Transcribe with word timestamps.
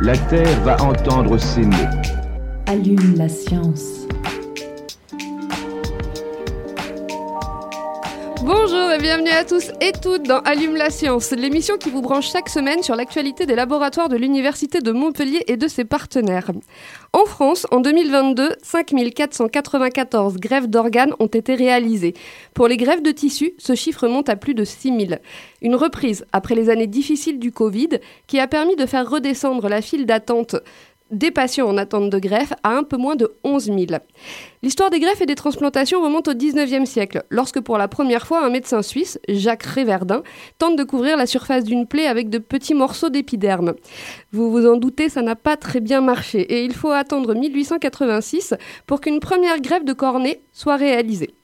La 0.00 0.16
Terre 0.16 0.60
va 0.64 0.80
entendre 0.80 1.36
ces 1.38 1.62
mots. 1.62 1.74
Allume 2.66 3.16
la 3.16 3.28
science. 3.28 3.97
Bienvenue 9.18 9.36
à 9.36 9.44
tous 9.44 9.72
et 9.80 9.90
toutes 10.00 10.28
dans 10.28 10.38
Allume 10.40 10.76
la 10.76 10.90
science, 10.90 11.32
l'émission 11.32 11.76
qui 11.76 11.90
vous 11.90 12.02
branche 12.02 12.30
chaque 12.30 12.48
semaine 12.48 12.84
sur 12.84 12.94
l'actualité 12.94 13.46
des 13.46 13.56
laboratoires 13.56 14.08
de 14.08 14.16
l'Université 14.16 14.80
de 14.80 14.92
Montpellier 14.92 15.42
et 15.48 15.56
de 15.56 15.66
ses 15.66 15.84
partenaires. 15.84 16.52
En 17.12 17.24
France, 17.24 17.66
en 17.72 17.80
2022, 17.80 18.50
5494 18.62 20.36
greffes 20.36 20.68
d'organes 20.68 21.14
ont 21.18 21.26
été 21.26 21.56
réalisées. 21.56 22.14
Pour 22.54 22.68
les 22.68 22.76
greffes 22.76 23.02
de 23.02 23.10
tissus, 23.10 23.54
ce 23.58 23.74
chiffre 23.74 24.06
monte 24.06 24.28
à 24.28 24.36
plus 24.36 24.54
de 24.54 24.62
6000. 24.62 25.20
Une 25.62 25.74
reprise 25.74 26.24
après 26.32 26.54
les 26.54 26.70
années 26.70 26.86
difficiles 26.86 27.40
du 27.40 27.50
Covid 27.50 27.98
qui 28.28 28.38
a 28.38 28.46
permis 28.46 28.76
de 28.76 28.86
faire 28.86 29.10
redescendre 29.10 29.68
la 29.68 29.82
file 29.82 30.06
d'attente 30.06 30.54
des 31.10 31.30
patients 31.30 31.68
en 31.68 31.76
attente 31.78 32.10
de 32.10 32.18
greffe 32.18 32.52
à 32.62 32.70
un 32.70 32.82
peu 32.82 32.96
moins 32.96 33.16
de 33.16 33.32
11 33.44 33.64
000. 33.64 33.78
L'histoire 34.62 34.90
des 34.90 35.00
greffes 35.00 35.20
et 35.20 35.26
des 35.26 35.34
transplantations 35.34 36.02
remonte 36.02 36.28
au 36.28 36.32
19e 36.32 36.84
siècle, 36.84 37.22
lorsque 37.30 37.60
pour 37.60 37.78
la 37.78 37.88
première 37.88 38.26
fois 38.26 38.44
un 38.44 38.50
médecin 38.50 38.82
suisse, 38.82 39.18
Jacques 39.28 39.62
Réverdin, 39.62 40.22
tente 40.58 40.76
de 40.76 40.84
couvrir 40.84 41.16
la 41.16 41.26
surface 41.26 41.64
d'une 41.64 41.86
plaie 41.86 42.06
avec 42.06 42.28
de 42.28 42.38
petits 42.38 42.74
morceaux 42.74 43.10
d'épiderme. 43.10 43.74
Vous 44.32 44.50
vous 44.50 44.66
en 44.66 44.76
doutez, 44.76 45.08
ça 45.08 45.22
n'a 45.22 45.36
pas 45.36 45.56
très 45.56 45.80
bien 45.80 46.00
marché 46.00 46.40
et 46.40 46.64
il 46.64 46.74
faut 46.74 46.90
attendre 46.90 47.34
1886 47.34 48.54
pour 48.86 49.00
qu'une 49.00 49.20
première 49.20 49.60
greffe 49.60 49.84
de 49.84 49.92
cornée 49.92 50.40
soit 50.52 50.76
réalisée. 50.76 51.34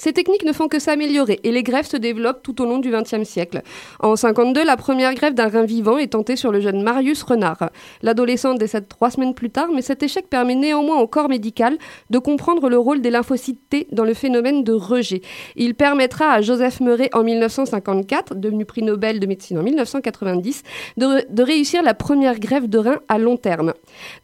Ces 0.00 0.14
techniques 0.14 0.44
ne 0.44 0.54
font 0.54 0.66
que 0.66 0.78
s'améliorer 0.78 1.40
et 1.44 1.52
les 1.52 1.62
greffes 1.62 1.90
se 1.90 1.98
développent 1.98 2.42
tout 2.42 2.62
au 2.62 2.64
long 2.64 2.78
du 2.78 2.90
XXe 2.90 3.28
siècle. 3.28 3.60
En 3.98 4.16
52, 4.16 4.64
la 4.64 4.78
première 4.78 5.12
greffe 5.14 5.34
d'un 5.34 5.48
rein 5.48 5.64
vivant 5.64 5.98
est 5.98 6.12
tentée 6.12 6.36
sur 6.36 6.52
le 6.52 6.60
jeune 6.60 6.82
Marius 6.82 7.22
Renard. 7.22 7.68
L'adolescent 8.00 8.54
décède 8.54 8.88
trois 8.88 9.10
semaines 9.10 9.34
plus 9.34 9.50
tard, 9.50 9.68
mais 9.74 9.82
cet 9.82 10.02
échec 10.02 10.30
permet 10.30 10.54
néanmoins 10.54 10.96
au 11.00 11.06
corps 11.06 11.28
médical 11.28 11.76
de 12.08 12.18
comprendre 12.18 12.70
le 12.70 12.78
rôle 12.78 13.02
des 13.02 13.10
lymphocytes 13.10 13.60
T 13.68 13.88
dans 13.92 14.04
le 14.04 14.14
phénomène 14.14 14.64
de 14.64 14.72
rejet. 14.72 15.20
Il 15.54 15.74
permettra 15.74 16.32
à 16.32 16.40
Joseph 16.40 16.80
Meuret 16.80 17.10
en 17.12 17.22
1954, 17.22 18.36
devenu 18.36 18.64
prix 18.64 18.82
Nobel 18.82 19.20
de 19.20 19.26
médecine 19.26 19.58
en 19.58 19.62
1990, 19.62 20.62
de, 20.96 21.26
de 21.28 21.42
réussir 21.42 21.82
la 21.82 21.92
première 21.92 22.38
greffe 22.38 22.70
de 22.70 22.78
rein 22.78 23.00
à 23.08 23.18
long 23.18 23.36
terme. 23.36 23.74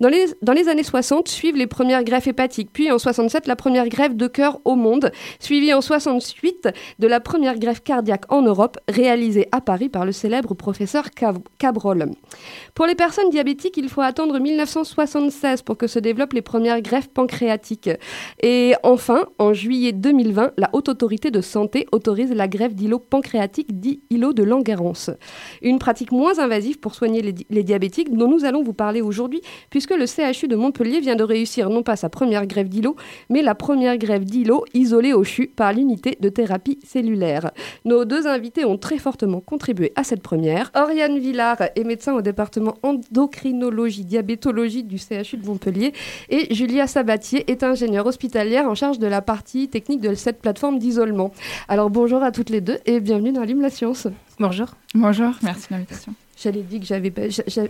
Dans 0.01 0.09
les, 0.09 0.25
dans 0.41 0.55
les 0.55 0.69
années 0.69 0.83
60 0.83 1.29
suivent 1.29 1.57
les 1.57 1.67
premières 1.67 2.03
greffes 2.03 2.29
hépatiques, 2.29 2.71
puis 2.73 2.91
en 2.91 2.99
67 2.99 3.47
la 3.47 3.57
première 3.57 3.91
greffe 3.91 4.15
de 4.15 4.27
cœur 4.27 4.59
au 4.65 4.75
monde, 4.75 5.13
suivie 5.39 5.66
en 5.75 5.81
68 5.81 6.69
de 6.99 7.07
la 7.07 7.21
première 7.21 7.59
greffe 7.59 7.83
cardiaque 7.83 8.25
en 8.33 8.43
Europe 8.43 8.79
réalisée 8.89 9.49
à 9.53 9.61
Paris 9.61 9.89
par 9.89 10.05
le 10.05 10.13
célèbre 10.13 10.55
professeur 10.55 11.11
Cabrol. 11.59 12.11
Pour 12.75 12.87
les 12.87 12.95
personnes 12.95 13.31
diabétiques, 13.31 13.77
il 13.77 13.89
faut 13.89 14.01
attendre 14.01 14.39
1976 14.39 15.63
pour 15.63 15.77
que 15.77 15.87
se 15.87 15.99
développent 15.99 16.33
les 16.33 16.43
premières 16.43 16.81
greffes 16.81 17.09
pancréatiques. 17.09 17.91
Et 18.43 18.75
enfin, 18.83 19.27
en 19.39 19.53
juillet 19.53 19.93
2020, 19.93 20.53
la 20.57 20.71
Haute 20.73 20.89
Autorité 20.89 21.31
de 21.31 21.41
Santé 21.41 21.87
autorise 21.93 22.33
la 22.33 22.49
greffe 22.49 22.75
d'îlot 22.75 22.99
pancréatique 22.99 23.81
dit 23.81 24.01
îlot 24.11 24.33
de 24.33 24.43
Langerhans. 24.43 25.17
Une 25.63 25.79
pratique 25.79 26.13
moins 26.13 26.39
invasive 26.39 26.79
pour 26.79 26.95
soigner 26.95 27.23
les, 27.23 27.35
les 27.51 27.63
diabétiques 27.63 28.15
dont 28.15 28.29
nous 28.29 28.45
allons 28.45 28.63
vous 28.63 28.73
parler 28.73 29.01
aujourd'hui 29.01 29.41
puisque 29.71 29.91
le 29.91 30.07
CHU 30.07 30.49
de 30.49 30.57
Montpellier 30.57 31.01
vient 31.01 31.17
de 31.17 31.25
réussir 31.25 31.71
non 31.71 31.83
pas 31.83 31.97
sa 31.97 32.09
première 32.09 32.47
greffe 32.47 32.69
d'îlot, 32.69 32.97
mais 33.31 33.43
la 33.43 33.55
première 33.55 33.99
greffe 33.99 34.25
d'îlot 34.25 34.65
isolée 34.75 35.13
au 35.13 35.25
CHU 35.25 35.49
par 35.57 35.73
l'unité 35.73 36.17
de 36.21 36.29
thérapie 36.29 36.79
cellulaire. 36.85 37.51
Nos 37.85 38.05
deux 38.05 38.27
invités 38.27 38.65
ont 38.65 38.79
très 38.79 38.99
fortement 38.99 39.41
contribué 39.41 39.93
à 39.97 40.05
cette 40.05 40.23
première. 40.23 40.71
Oriane 40.75 41.19
Villard 41.19 41.63
est 41.75 41.85
médecin 41.85 42.15
au 42.15 42.23
département 42.23 42.77
endocrinologie 42.83 44.05
diabétologie 44.05 44.85
du 44.85 44.99
CHU 44.99 45.37
de 45.39 45.47
Montpellier 45.47 45.93
et 46.29 46.55
Julia 46.55 46.87
Sabatier 46.87 47.51
est 47.51 47.63
ingénieure 47.63 48.07
hospitalière 48.07 48.69
en 48.69 48.75
charge 48.75 48.99
de 48.99 49.07
la 49.07 49.23
partie 49.23 49.69
technique 49.69 50.01
de 50.01 50.15
cette 50.15 50.41
plateforme 50.41 50.79
d'isolement. 50.79 51.33
Alors 51.69 51.91
bonjour 51.91 52.23
à 52.23 52.31
toutes 52.31 52.51
les 52.51 52.61
deux 52.61 52.79
et 52.87 53.01
bienvenue 53.01 53.33
dans 53.33 53.43
Allume 53.43 53.63
la 53.63 53.71
science. 53.71 54.07
Bonjour. 54.39 54.69
Bonjour, 54.95 55.33
merci 55.43 55.69
de 55.69 55.75
l'invitation. 55.75 56.15
J'avais 56.37 56.61
dit 56.61 56.81
que 56.81 56.87
j'avais 56.87 57.11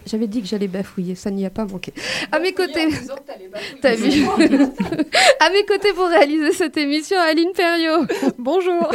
j'avais 0.06 0.27
dit 0.27 0.43
que 0.43 0.49
j'allais 0.49 0.66
bafouiller, 0.66 1.15
ça 1.15 1.31
n'y 1.31 1.47
a 1.47 1.50
pas 1.50 1.65
manqué. 1.65 1.94
À 2.32 2.41
mes 2.41 2.53
côtés, 2.53 2.88
t'as 3.81 3.94
vu 3.94 4.27
À 5.41 5.50
mes 5.50 5.65
côtés 5.65 5.93
pour 5.93 6.09
réaliser 6.09 6.53
cette 6.53 6.77
émission, 6.77 7.16
Aline 7.21 7.53
Perriot. 7.54 8.06
Bonjour. 8.38 8.91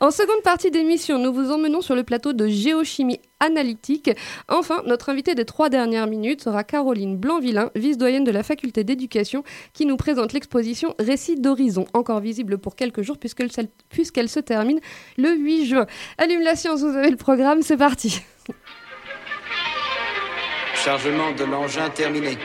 En 0.00 0.10
seconde 0.10 0.42
partie 0.42 0.70
d'émission, 0.70 1.18
nous 1.18 1.30
vous 1.30 1.50
emmenons 1.50 1.82
sur 1.82 1.94
le 1.94 2.04
plateau 2.04 2.32
de 2.32 2.46
géochimie 2.46 3.20
analytique. 3.38 4.10
Enfin, 4.48 4.82
notre 4.86 5.10
invitée 5.10 5.34
des 5.34 5.44
trois 5.44 5.68
dernières 5.68 6.06
minutes 6.06 6.42
sera 6.42 6.64
Caroline 6.64 7.18
Blanc-Villain, 7.18 7.70
vice-doyenne 7.74 8.24
de 8.24 8.30
la 8.30 8.42
faculté 8.42 8.82
d'éducation, 8.82 9.44
qui 9.74 9.84
nous 9.84 9.98
présente 9.98 10.32
l'exposition 10.32 10.94
Récits 10.98 11.38
d'horizon, 11.38 11.84
encore 11.92 12.20
visible 12.20 12.56
pour 12.56 12.76
quelques 12.76 13.02
jours 13.02 13.18
puisqu'elle 13.18 13.50
puisqu'elle 13.90 14.30
se 14.30 14.40
termine 14.40 14.80
le 15.18 15.34
8 15.34 15.66
juin. 15.66 15.86
Allume 16.16 16.40
la 16.42 16.56
science, 16.56 16.80
vous 16.80 16.96
avez 16.96 17.10
le 17.10 17.16
programme, 17.16 17.60
c'est 17.60 17.76
parti. 17.76 18.22
Chargement 20.84 21.30
de 21.30 21.44
l'engin 21.44 21.88
terminé. 21.90 22.36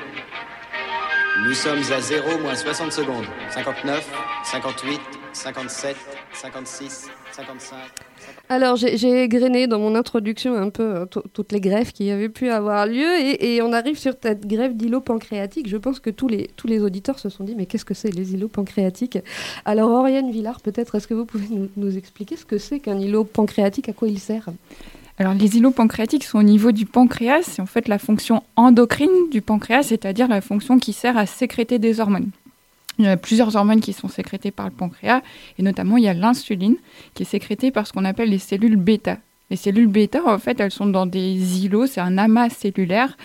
Nous 1.43 1.55
sommes 1.55 1.81
à 1.91 1.99
0 1.99 2.37
moins 2.37 2.53
60 2.53 2.91
secondes. 2.91 3.25
59, 3.49 4.07
58, 4.43 5.01
57, 5.33 5.95
56, 6.33 7.09
55. 7.31 7.77
Alors, 8.49 8.75
j'ai 8.75 9.23
égrené 9.23 9.65
dans 9.65 9.79
mon 9.79 9.95
introduction 9.95 10.53
un 10.53 10.69
peu 10.69 10.83
euh, 10.83 11.05
toutes 11.07 11.51
les 11.51 11.59
greffes 11.59 11.93
qui 11.93 12.11
avaient 12.11 12.29
pu 12.29 12.51
avoir 12.51 12.85
lieu 12.85 13.09
et, 13.19 13.59
on 13.63 13.73
arrive 13.73 13.97
sur 13.97 14.13
cette 14.21 14.45
greffe 14.45 14.75
d'îlot 14.75 15.01
pancréatique. 15.01 15.67
Je 15.67 15.77
pense 15.77 15.99
que 15.99 16.11
tous 16.11 16.27
les, 16.27 16.51
tous 16.57 16.67
les 16.67 16.79
auditeurs 16.79 17.17
se 17.17 17.29
sont 17.29 17.43
dit, 17.43 17.55
mais 17.55 17.65
qu'est-ce 17.65 17.85
que 17.85 17.95
c'est 17.95 18.11
les 18.11 18.35
îlots 18.35 18.49
pancréatiques? 18.49 19.17
Alors, 19.65 19.89
Oriane 19.89 20.29
Villard, 20.29 20.61
peut-être, 20.61 20.93
est-ce 20.93 21.07
que 21.07 21.15
vous 21.15 21.25
pouvez 21.25 21.47
nous, 21.49 21.69
nous 21.75 21.97
expliquer 21.97 22.35
ce 22.35 22.45
que 22.45 22.59
c'est 22.59 22.79
qu'un 22.81 22.99
îlot 22.99 23.23
pancréatique, 23.23 23.89
à 23.89 23.93
quoi 23.93 24.07
il 24.07 24.19
sert? 24.19 24.49
Alors, 25.19 25.33
les 25.33 25.57
îlots 25.57 25.71
pancréatiques 25.71 26.23
sont 26.23 26.37
au 26.37 26.43
niveau 26.43 26.71
du 26.71 26.85
pancréas. 26.85 27.41
C'est 27.41 27.61
en 27.61 27.65
fait 27.65 27.87
la 27.87 27.97
fonction 27.97 28.43
endocrine 28.55 29.29
du 29.31 29.41
pancréas, 29.41 29.83
c'est-à-dire 29.83 30.27
la 30.27 30.41
fonction 30.41 30.77
qui 30.77 30.93
sert 30.93 31.17
à 31.17 31.25
sécréter 31.25 31.79
des 31.79 31.99
hormones. 31.99 32.29
Il 32.99 33.05
y 33.05 33.07
a 33.07 33.17
plusieurs 33.17 33.55
hormones 33.55 33.81
qui 33.81 33.93
sont 33.93 34.09
sécrétées 34.09 34.51
par 34.51 34.67
le 34.67 34.71
pancréas, 34.71 35.21
et 35.57 35.63
notamment 35.63 35.97
il 35.97 36.03
y 36.03 36.07
a 36.07 36.13
l'insuline 36.13 36.75
qui 37.13 37.23
est 37.23 37.27
sécrétée 37.27 37.71
par 37.71 37.87
ce 37.87 37.93
qu'on 37.93 38.05
appelle 38.05 38.29
les 38.29 38.39
cellules 38.39 38.75
bêta. 38.75 39.17
Les 39.49 39.55
cellules 39.55 39.87
bêta, 39.87 40.21
en 40.25 40.39
fait, 40.39 40.59
elles 40.59 40.71
sont 40.71 40.87
dans 40.87 41.05
des 41.05 41.63
îlots, 41.63 41.87
c'est 41.87 42.01
un 42.01 42.17
amas 42.17 42.49
cellulaire 42.49 43.15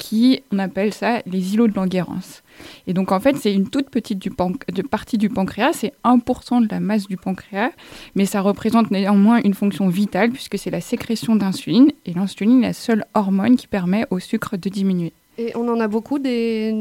qui, 0.00 0.42
on 0.50 0.58
appelle 0.58 0.92
ça 0.94 1.20
les 1.26 1.54
îlots 1.54 1.68
de 1.68 1.74
Langerhans. 1.74 2.40
Et 2.86 2.94
donc, 2.94 3.12
en 3.12 3.20
fait, 3.20 3.36
c'est 3.36 3.52
une 3.52 3.68
toute 3.68 3.90
petite 3.90 4.18
du 4.18 4.30
de 4.30 4.82
partie 4.82 5.18
du 5.18 5.28
pancréas, 5.28 5.74
c'est 5.74 5.92
1% 6.04 6.66
de 6.66 6.68
la 6.70 6.80
masse 6.80 7.06
du 7.06 7.16
pancréas, 7.16 7.70
mais 8.14 8.24
ça 8.24 8.40
représente 8.40 8.90
néanmoins 8.90 9.40
une 9.44 9.54
fonction 9.54 9.88
vitale 9.88 10.30
puisque 10.30 10.58
c'est 10.58 10.70
la 10.70 10.80
sécrétion 10.80 11.36
d'insuline, 11.36 11.92
et 12.06 12.14
l'insuline 12.14 12.64
est 12.64 12.68
la 12.68 12.72
seule 12.72 13.04
hormone 13.14 13.56
qui 13.56 13.66
permet 13.66 14.06
au 14.10 14.18
sucre 14.18 14.56
de 14.56 14.68
diminuer. 14.68 15.12
Et 15.38 15.52
on 15.54 15.68
en 15.68 15.80
a 15.80 15.88
beaucoup 15.88 16.18
des, 16.18 16.72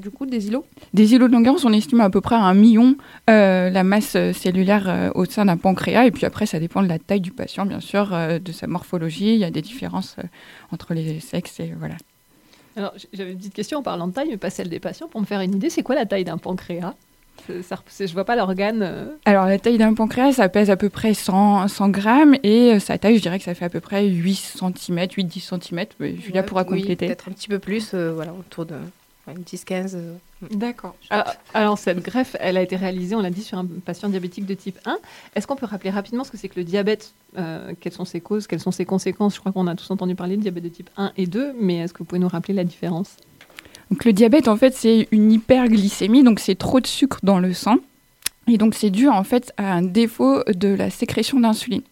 du 0.00 0.10
coup, 0.10 0.26
des 0.26 0.48
îlots? 0.48 0.64
Des 0.94 1.14
îlots 1.14 1.28
de 1.28 1.32
Langerhans, 1.32 1.64
on 1.64 1.72
estime 1.72 2.00
à 2.00 2.08
peu 2.08 2.20
près 2.20 2.36
à 2.36 2.40
un 2.40 2.54
million 2.54 2.96
euh, 3.28 3.68
la 3.68 3.84
masse 3.84 4.16
cellulaire 4.32 4.88
euh, 4.88 5.10
au 5.14 5.24
sein 5.24 5.44
d'un 5.46 5.56
pancréas. 5.56 6.06
Et 6.06 6.10
puis 6.10 6.24
après, 6.24 6.46
ça 6.46 6.58
dépend 6.58 6.82
de 6.82 6.88
la 6.88 6.98
taille 6.98 7.20
du 7.20 7.32
patient, 7.32 7.66
bien 7.66 7.80
sûr, 7.80 8.14
euh, 8.14 8.38
de 8.38 8.52
sa 8.52 8.66
morphologie. 8.66 9.34
Il 9.34 9.40
y 9.40 9.44
a 9.44 9.50
des 9.50 9.60
différences 9.60 10.16
euh, 10.18 10.26
entre 10.72 10.94
les 10.94 11.20
sexes 11.20 11.60
et 11.60 11.74
voilà. 11.78 11.96
Alors, 12.76 12.92
j'avais 13.12 13.32
une 13.32 13.38
petite 13.38 13.54
question 13.54 13.78
en 13.78 13.82
parlant 13.82 14.06
de 14.06 14.12
taille, 14.12 14.28
mais 14.30 14.36
pas 14.36 14.50
celle 14.50 14.68
des 14.68 14.80
patients. 14.80 15.08
Pour 15.08 15.20
me 15.20 15.26
faire 15.26 15.40
une 15.40 15.54
idée, 15.54 15.70
c'est 15.70 15.82
quoi 15.82 15.94
la 15.94 16.04
taille 16.06 16.24
d'un 16.24 16.38
pancréas? 16.38 16.94
Ça, 17.62 17.78
Je 18.00 18.12
vois 18.12 18.24
pas 18.24 18.34
l'organe. 18.36 18.82
Euh... 18.82 19.06
Alors, 19.24 19.46
la 19.46 19.58
taille 19.58 19.78
d'un 19.78 19.94
pancréas, 19.94 20.32
ça 20.32 20.48
pèse 20.48 20.70
à 20.70 20.76
peu 20.76 20.88
près 20.88 21.14
100, 21.14 21.68
100 21.68 21.88
grammes 21.90 22.36
et 22.42 22.74
euh, 22.74 22.78
sa 22.80 22.98
taille, 22.98 23.16
je 23.16 23.22
dirais 23.22 23.38
que 23.38 23.44
ça 23.44 23.54
fait 23.54 23.64
à 23.64 23.68
peu 23.68 23.80
près 23.80 24.06
8 24.06 24.34
cm, 24.34 24.98
8-10 24.98 25.60
cm. 25.60 25.86
Mais 26.00 26.16
Julia 26.16 26.40
Ouais, 26.40 26.46
pourra 26.46 26.62
oui, 26.68 26.80
compléter. 26.80 27.06
Peut-être 27.06 27.28
un 27.28 27.32
petit 27.32 27.48
peu 27.48 27.58
plus, 27.58 27.92
euh, 27.94 28.12
voilà, 28.12 28.32
autour 28.32 28.66
de 28.66 28.74
10-15. 29.28 29.92
euh. 29.94 30.16
D'accord. 30.50 30.94
Alors, 31.10 31.34
alors, 31.54 31.78
cette 31.78 32.00
greffe, 32.00 32.36
elle 32.40 32.56
a 32.56 32.62
été 32.62 32.76
réalisée, 32.76 33.14
on 33.14 33.20
l'a 33.20 33.30
dit, 33.30 33.42
sur 33.42 33.58
un 33.58 33.66
patient 33.84 34.08
diabétique 34.08 34.46
de 34.46 34.54
type 34.54 34.78
1. 34.84 34.98
Est-ce 35.34 35.46
qu'on 35.46 35.56
peut 35.56 35.66
rappeler 35.66 35.90
rapidement 35.90 36.24
ce 36.24 36.30
que 36.30 36.36
c'est 36.36 36.48
que 36.48 36.58
le 36.58 36.64
diabète 36.64 37.12
euh, 37.38 37.72
Quelles 37.80 37.92
sont 37.92 38.04
ses 38.04 38.20
causes 38.20 38.46
Quelles 38.46 38.60
sont 38.60 38.70
ses 38.70 38.84
conséquences? 38.84 39.34
Je 39.34 39.40
crois 39.40 39.52
qu'on 39.52 39.66
a 39.66 39.74
tous 39.74 39.90
entendu 39.90 40.14
parler 40.14 40.36
de 40.36 40.42
diabète 40.42 40.64
de 40.64 40.68
type 40.68 40.90
1 40.96 41.12
et 41.16 41.26
2, 41.26 41.54
mais 41.60 41.78
est-ce 41.78 41.92
que 41.92 41.98
vous 41.98 42.04
pouvez 42.04 42.20
nous 42.20 42.28
rappeler 42.28 42.54
la 42.54 42.64
différence? 42.64 43.16
Donc 43.90 44.04
le 44.04 44.12
diabète, 44.12 44.48
en 44.48 44.56
fait, 44.56 44.74
c'est 44.74 45.08
une 45.10 45.32
hyperglycémie, 45.32 46.22
donc 46.22 46.40
c'est 46.40 46.56
trop 46.56 46.80
de 46.80 46.86
sucre 46.86 47.18
dans 47.22 47.38
le 47.38 47.52
sang. 47.52 47.76
Et 48.48 48.58
donc 48.58 48.74
c'est 48.74 48.90
dû 48.90 49.08
en 49.08 49.24
fait 49.24 49.52
à 49.56 49.72
un 49.72 49.82
défaut 49.82 50.42
de 50.44 50.68
la 50.68 50.90
sécrétion 50.90 51.40
d'insuline. 51.40 51.82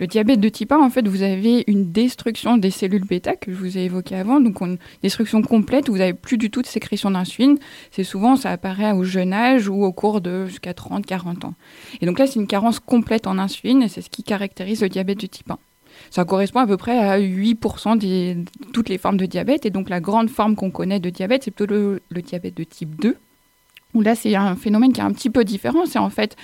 Le 0.00 0.06
diabète 0.06 0.40
de 0.40 0.48
type 0.48 0.72
1, 0.72 0.78
en 0.78 0.88
fait, 0.88 1.06
vous 1.06 1.20
avez 1.20 1.62
une 1.66 1.92
destruction 1.92 2.56
des 2.56 2.70
cellules 2.70 3.04
bêta 3.04 3.36
que 3.36 3.52
je 3.52 3.58
vous 3.58 3.76
ai 3.76 3.82
évoqué 3.82 4.16
avant, 4.16 4.40
donc 4.40 4.62
une 4.62 4.78
destruction 5.02 5.42
complète 5.42 5.90
vous 5.90 5.98
n'avez 5.98 6.14
plus 6.14 6.38
du 6.38 6.50
tout 6.50 6.62
de 6.62 6.66
sécrétion 6.66 7.10
d'insuline. 7.10 7.58
C'est 7.90 8.02
souvent, 8.02 8.34
ça 8.36 8.50
apparaît 8.50 8.92
au 8.92 9.04
jeune 9.04 9.34
âge 9.34 9.68
ou 9.68 9.84
au 9.84 9.92
cours 9.92 10.22
de 10.22 10.46
jusqu'à 10.46 10.72
30, 10.72 11.04
40 11.04 11.44
ans. 11.44 11.54
Et 12.00 12.06
donc 12.06 12.18
là, 12.18 12.26
c'est 12.26 12.40
une 12.40 12.46
carence 12.46 12.80
complète 12.80 13.26
en 13.26 13.36
insuline 13.36 13.82
et 13.82 13.88
c'est 13.88 14.00
ce 14.00 14.08
qui 14.08 14.22
caractérise 14.22 14.80
le 14.80 14.88
diabète 14.88 15.20
de 15.20 15.26
type 15.26 15.50
1. 15.50 15.58
Ça 16.10 16.24
correspond 16.24 16.60
à 16.60 16.66
peu 16.66 16.78
près 16.78 16.98
à 16.98 17.20
8% 17.20 17.98
des, 17.98 18.36
de 18.36 18.44
toutes 18.72 18.88
les 18.88 18.96
formes 18.96 19.18
de 19.18 19.26
diabète. 19.26 19.66
Et 19.66 19.70
donc 19.70 19.90
la 19.90 20.00
grande 20.00 20.30
forme 20.30 20.56
qu'on 20.56 20.70
connaît 20.70 21.00
de 21.00 21.10
diabète, 21.10 21.44
c'est 21.44 21.50
plutôt 21.50 21.74
le 21.74 22.22
diabète 22.22 22.56
de 22.56 22.64
type 22.64 22.98
2 23.02 23.18
là, 23.94 24.14
c'est 24.14 24.34
un 24.34 24.56
phénomène 24.56 24.92
qui 24.92 25.00
est 25.00 25.04
un 25.04 25.12
petit 25.12 25.30
peu 25.30 25.44
différent. 25.44 25.84
C'est 25.86 25.98
en 25.98 26.10
fait 26.10 26.36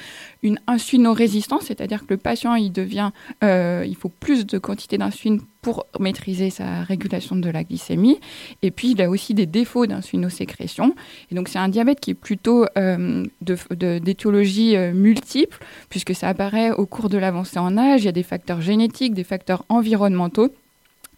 une 0.43 0.59
insulinorésistance, 0.67 1.65
c'est-à-dire 1.65 2.01
que 2.01 2.15
le 2.15 2.17
patient, 2.17 2.55
il 2.55 2.73
devient, 2.73 3.11
euh, 3.45 3.85
il 3.87 3.97
faut 3.97 4.09
plus 4.09 4.47
de 4.47 4.59
quantité 4.59 4.99
d'insuline 4.99 5.41
pour 5.63 5.87
maîtriser 5.99 6.51
sa 6.51 6.83
régulation 6.83 7.37
de 7.37 7.49
la 7.51 7.65
glycémie. 7.65 8.21
Et 8.63 8.71
puis, 8.71 8.93
il 8.93 9.03
a 9.03 9.11
aussi 9.11 9.35
des 9.35 9.47
défauts 9.47 9.87
d'insulinosécrétion. 9.87 10.95
Et 11.31 11.35
donc, 11.35 11.49
c'est 11.49 11.59
un 11.59 11.69
diabète 11.69 12.01
qui 12.01 12.13
est 12.13 12.15
plutôt 12.15 12.67
euh, 12.79 13.25
d'étiologie 13.41 14.77
euh, 14.77 14.93
multiple, 14.93 15.59
puisque 15.89 16.15
ça 16.15 16.29
apparaît 16.29 16.73
au 16.73 16.87
cours 16.87 17.09
de 17.09 17.19
l'avancée 17.19 17.59
en 17.59 17.77
âge. 17.79 18.03
Il 18.03 18.07
y 18.07 18.09
a 18.09 18.13
des 18.13 18.23
facteurs 18.23 18.61
génétiques, 18.61 19.15
des 19.15 19.25
facteurs 19.25 19.65
environnementaux. 19.69 20.53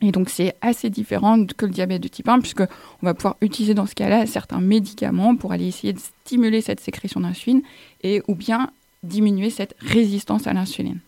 Et 0.00 0.12
donc, 0.12 0.28
c'est 0.28 0.54
assez 0.60 0.90
différent 0.90 1.44
que 1.44 1.66
le 1.66 1.72
diabète 1.72 2.02
de 2.02 2.08
type 2.08 2.28
1, 2.28 2.40
puisque 2.40 2.60
on 2.60 3.06
va 3.06 3.14
pouvoir 3.14 3.36
utiliser 3.40 3.74
dans 3.74 3.86
ce 3.86 3.94
cas-là 3.94 4.26
certains 4.26 4.60
médicaments 4.60 5.34
pour 5.34 5.52
aller 5.52 5.66
essayer 5.66 5.92
de 5.92 5.98
stimuler 5.98 6.60
cette 6.60 6.80
sécrétion 6.80 7.20
d'insuline 7.20 7.62
et 8.02 8.22
ou 8.28 8.34
bien 8.34 8.70
diminuer 9.02 9.50
cette 9.50 9.74
résistance 9.80 10.46
à 10.46 10.52
l'insuline. 10.52 11.00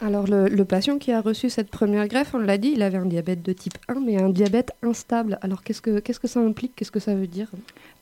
Alors 0.00 0.26
le, 0.28 0.64
patient 0.64 0.98
qui 0.98 1.10
a 1.10 1.20
reçu 1.20 1.50
cette 1.50 1.70
première 1.70 2.06
greffe, 2.06 2.32
on 2.32 2.38
l'a 2.38 2.56
dit, 2.56 2.72
il 2.74 2.82
avait 2.82 2.98
un 2.98 3.06
diabète 3.06 3.42
de 3.42 3.52
type 3.52 3.78
1, 3.88 4.00
mais 4.00 4.22
un 4.22 4.28
diabète 4.28 4.70
instable. 4.82 5.38
Alors 5.42 5.64
qu'est-ce 5.64 5.82
que, 5.82 5.98
qu'est-ce 5.98 6.20
que 6.20 6.28
ça 6.28 6.38
implique? 6.38 6.76
Qu'est-ce 6.76 6.92
que 6.92 7.00
ça 7.00 7.16
veut 7.16 7.26
dire? 7.26 7.50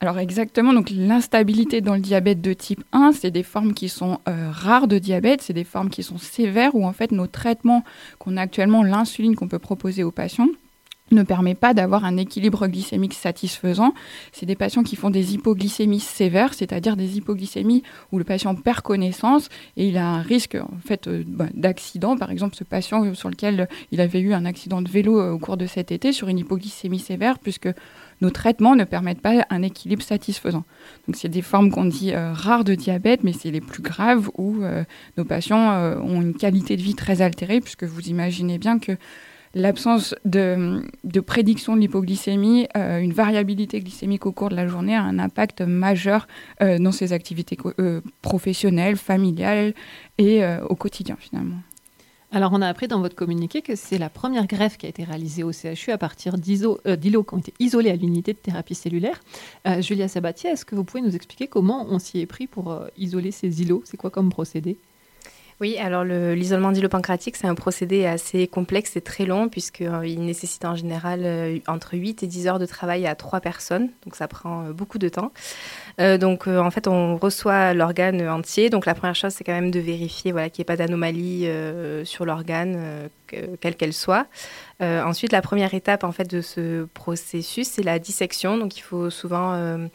Alors 0.00 0.19
exactement, 0.19 0.75
donc 0.75 0.90
l'instabilité 0.90 1.81
dans 1.81 1.94
le 1.94 2.00
diabète 2.00 2.43
de 2.43 2.52
type 2.52 2.84
1, 2.93 3.12
c'est 3.12 3.31
des 3.31 3.43
formes 3.43 3.72
qui 3.72 3.88
sont 3.88 4.19
euh, 4.28 4.50
rares 4.50 4.88
de 4.88 4.98
diabète, 4.98 5.40
c'est 5.40 5.54
des 5.54 5.64
formes 5.64 5.88
qui 5.88 6.02
sont 6.02 6.19
sévères 6.19 6.75
où 6.75 6.84
en 6.84 6.93
fait 6.93 7.12
nos 7.12 7.26
traitements 7.26 7.82
qu'on 8.19 8.37
a 8.37 8.42
actuellement, 8.42 8.82
l'insuline 8.82 9.34
qu'on 9.34 9.49
peut 9.49 9.58
proposer 9.58 10.04
aux 10.04 10.10
patients, 10.10 10.49
ne 11.12 11.22
permet 11.22 11.54
pas 11.54 11.74
d'avoir 11.74 12.04
un 12.04 12.16
équilibre 12.16 12.66
glycémique 12.66 13.14
satisfaisant. 13.14 13.94
C'est 14.32 14.46
des 14.46 14.56
patients 14.56 14.82
qui 14.82 14.96
font 14.96 15.10
des 15.10 15.34
hypoglycémies 15.34 16.00
sévères, 16.00 16.54
c'est-à-dire 16.54 16.96
des 16.96 17.16
hypoglycémies 17.16 17.82
où 18.12 18.18
le 18.18 18.24
patient 18.24 18.54
perd 18.54 18.80
connaissance 18.80 19.48
et 19.76 19.88
il 19.88 19.96
a 19.98 20.06
un 20.06 20.22
risque 20.22 20.56
en 20.56 20.78
fait 20.84 21.06
euh, 21.06 21.22
bah, 21.26 21.46
d'accident. 21.54 22.16
Par 22.16 22.30
exemple, 22.30 22.56
ce 22.56 22.64
patient 22.64 23.14
sur 23.14 23.30
lequel 23.30 23.68
il 23.92 24.00
avait 24.00 24.20
eu 24.20 24.34
un 24.34 24.44
accident 24.44 24.82
de 24.82 24.90
vélo 24.90 25.20
euh, 25.20 25.32
au 25.32 25.38
cours 25.38 25.56
de 25.56 25.66
cet 25.66 25.92
été 25.92 26.12
sur 26.12 26.28
une 26.28 26.38
hypoglycémie 26.38 26.98
sévère, 26.98 27.38
puisque 27.38 27.68
nos 28.20 28.30
traitements 28.30 28.74
ne 28.74 28.84
permettent 28.84 29.20
pas 29.20 29.46
un 29.50 29.62
équilibre 29.62 30.02
satisfaisant. 30.02 30.64
Donc 31.06 31.16
c'est 31.16 31.28
des 31.28 31.42
formes 31.42 31.70
qu'on 31.70 31.84
dit 31.84 32.14
euh, 32.14 32.32
rares 32.32 32.64
de 32.64 32.74
diabète, 32.74 33.22
mais 33.22 33.32
c'est 33.32 33.50
les 33.50 33.60
plus 33.60 33.82
graves 33.82 34.30
où 34.38 34.56
nos 35.16 35.24
patients 35.24 35.70
ont 36.00 36.20
une 36.22 36.34
qualité 36.34 36.76
de 36.76 36.82
vie 36.82 36.94
très 36.94 37.20
altérée, 37.20 37.60
puisque 37.60 37.84
vous 37.84 38.08
imaginez 38.08 38.58
bien 38.58 38.78
que 38.78 38.96
l'absence 39.56 40.14
de, 40.26 40.82
prédiction 41.20 41.74
de 41.74 41.80
l'hypoglycémie, 41.80 42.68
euh, 42.76 42.98
une 42.98 43.12
variabilité 43.12 43.80
glycémique 43.80 44.26
au 44.26 44.32
cours 44.32 44.50
de 44.50 44.54
la 44.54 44.68
journée 44.68 44.94
a 44.94 45.02
un 45.02 45.18
impact 45.18 45.62
majeur 45.62 46.28
euh, 46.62 46.78
dans 46.78 46.92
ses 46.92 47.12
activités 47.12 47.56
euh, 47.80 48.02
professionnelles, 48.20 48.96
familiales 48.96 49.74
et 50.18 50.42
au 50.68 50.74
quotidien 50.76 51.16
finalement. 51.18 51.56
Alors, 52.32 52.52
on 52.52 52.60
a 52.60 52.68
appris 52.68 52.88
dans 52.88 53.00
votre 53.00 53.14
communiqué 53.14 53.62
que 53.62 53.76
c'est 53.76 53.98
la 53.98 54.10
première 54.10 54.46
greffe 54.46 54.76
qui 54.76 54.86
a 54.86 54.88
été 54.88 55.04
réalisée 55.04 55.42
au 55.42 55.52
CHU 55.52 55.90
à 55.90 55.98
partir 55.98 56.36
d'îlots 56.36 56.78
qui 56.84 57.34
ont 57.34 57.38
été 57.38 57.54
isolés 57.58 57.90
à 57.90 57.96
l'unité 57.96 58.32
de 58.32 58.38
thérapie 58.38 58.74
cellulaire. 58.74 59.20
Julia 59.80 60.08
Sabatier, 60.08 60.50
est-ce 60.50 60.64
que 60.64 60.74
vous 60.74 60.84
pouvez 60.84 61.02
nous 61.02 61.14
expliquer 61.14 61.46
comment 61.46 61.86
on 61.88 61.98
s'y 61.98 62.20
est 62.20 62.26
pris 62.26 62.46
pour 62.46 62.80
isoler 62.98 63.30
ces 63.30 63.62
îlots? 63.62 63.82
C'est 63.84 63.96
quoi 63.96 64.10
comme 64.10 64.30
procédé? 64.30 64.76
Oui, 65.58 65.78
alors 65.78 66.04
le- 66.04 66.34
l'isolement 66.34 66.70
d'îlot 66.70 66.90
pancréatique, 66.90 67.34
c'est 67.34 67.46
un 67.46 67.54
procédé 67.54 68.04
assez 68.04 68.46
complexe 68.46 68.94
et 68.96 69.00
très 69.00 69.24
long, 69.24 69.48
puisqu'il 69.48 70.20
nécessite 70.20 70.66
en 70.66 70.76
général 70.76 71.20
euh, 71.24 71.58
entre 71.66 71.94
8 71.96 72.22
et 72.22 72.26
10 72.26 72.46
heures 72.46 72.58
de 72.58 72.66
travail 72.66 73.06
à 73.06 73.14
trois 73.14 73.40
personnes, 73.40 73.88
donc 74.04 74.16
ça 74.16 74.28
prend 74.28 74.66
euh, 74.66 74.72
beaucoup 74.72 74.98
de 74.98 75.08
temps. 75.08 75.32
Euh, 75.98 76.18
donc 76.18 76.46
euh, 76.46 76.58
en 76.60 76.70
fait, 76.70 76.86
on 76.88 77.16
reçoit 77.16 77.72
l'organe 77.72 78.28
entier, 78.28 78.68
donc 78.68 78.84
la 78.84 78.94
première 78.94 79.14
chose, 79.14 79.32
c'est 79.32 79.44
quand 79.44 79.54
même 79.54 79.70
de 79.70 79.80
vérifier 79.80 80.30
voilà, 80.30 80.50
qu'il 80.50 80.60
n'y 80.60 80.64
ait 80.64 80.76
pas 80.76 80.76
d'anomalie 80.76 81.46
euh, 81.46 82.04
sur 82.04 82.26
l'organe, 82.26 82.74
euh, 82.76 83.08
que- 83.26 83.56
quelle 83.58 83.76
qu'elle 83.76 83.94
soit. 83.94 84.26
Euh, 84.82 85.02
ensuite, 85.04 85.32
la 85.32 85.40
première 85.40 85.72
étape 85.72 86.04
en 86.04 86.12
fait 86.12 86.28
de 86.30 86.42
ce 86.42 86.84
processus, 86.92 87.66
c'est 87.68 87.82
la 87.82 87.98
dissection. 87.98 88.58
Donc, 88.58 88.76
il 88.76 88.82
faut 88.82 89.08
souvent 89.08 89.54
euh, 89.54 89.86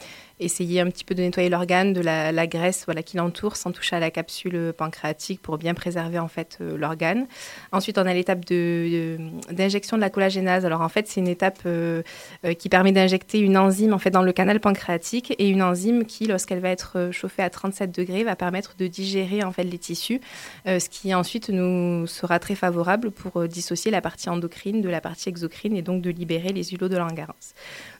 essayer 0.43 0.81
un 0.81 0.87
petit 0.87 1.03
peu 1.03 1.15
de 1.15 1.21
nettoyer 1.21 1.49
l'organe 1.49 1.93
de 1.93 2.01
la, 2.01 2.47
graisse 2.47 2.83
voilà, 2.85 3.03
qui 3.03 3.17
l'entoure 3.17 3.55
sans 3.55 3.71
toucher 3.71 3.95
à 3.95 3.99
la 3.99 4.11
capsule 4.11 4.73
pancréatique 4.77 5.41
pour 5.41 5.57
bien 5.57 5.73
préserver 5.73 6.19
en 6.19 6.27
fait 6.27 6.57
euh, 6.61 6.77
l'organe. 6.77 7.27
Ensuite, 7.71 7.97
on 7.97 8.05
a 8.05 8.13
l'étape 8.13 8.45
d'injection 8.45 9.97
de, 9.97 10.01
la 10.01 10.09
collagénase. 10.09 10.65
Alors, 10.65 10.81
en 10.81 10.89
fait, 10.89 11.07
c'est 11.07 11.19
une 11.19 11.27
étape 11.27 11.59
euh, 11.65 12.01
euh, 12.45 12.53
qui 12.53 12.69
permet 12.69 12.91
d'injecter 12.91 13.39
une 13.39 13.57
enzyme 13.57 13.93
en 13.93 13.99
fait 13.99 14.09
dans 14.09 14.23
le 14.23 14.31
canal 14.31 14.59
pancréatique 14.59 15.33
et 15.37 15.47
une 15.49 15.61
enzyme 15.61 16.05
qui, 16.05 16.25
lorsqu'elle 16.25 16.59
va 16.59 16.69
être 16.69 16.97
euh, 16.97 17.11
chauffée 17.11 17.43
à 17.43 17.49
37 17.49 17.91
degrés, 17.91 18.23
va 18.23 18.35
permettre 18.35 18.75
de 18.77 18.87
digérer 18.87 19.43
en 19.43 19.51
fait 19.51 19.63
les 19.63 19.77
tissus, 19.77 20.21
euh, 20.67 20.79
ce 20.79 20.89
qui 20.89 21.13
ensuite 21.13 21.49
nous 21.49 22.07
sera 22.07 22.39
très 22.39 22.55
favorable 22.55 23.11
pour 23.11 23.41
euh, 23.41 23.47
dissocier 23.47 23.91
la 23.91 24.01
partie 24.01 24.29
endocrine 24.29 24.81
de 24.81 24.89
la 24.89 25.01
partie 25.01 25.29
exocrine 25.29 25.75
et 25.75 25.81
donc 25.81 26.01
de 26.01 26.09
libérer 26.09 26.49
les 26.49 26.73
îlots 26.73 26.89
de 26.89 26.97
Langerhans. 26.97 27.33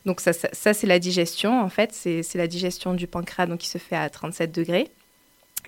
Donc 0.06 0.20
ça, 0.20 0.32
ça, 0.32 0.48
ça, 0.52 0.74
c'est 0.74 0.86
la 0.86 0.98
digestion 0.98 1.60
en 1.60 1.68
fait, 1.68 1.92
c'est 1.92 2.31
c'est 2.32 2.38
la 2.38 2.48
digestion 2.48 2.94
du 2.94 3.06
pancréas 3.06 3.44
donc 3.44 3.58
qui 3.58 3.68
se 3.68 3.76
fait 3.76 3.94
à 3.94 4.08
37 4.08 4.52
degrés. 4.52 4.88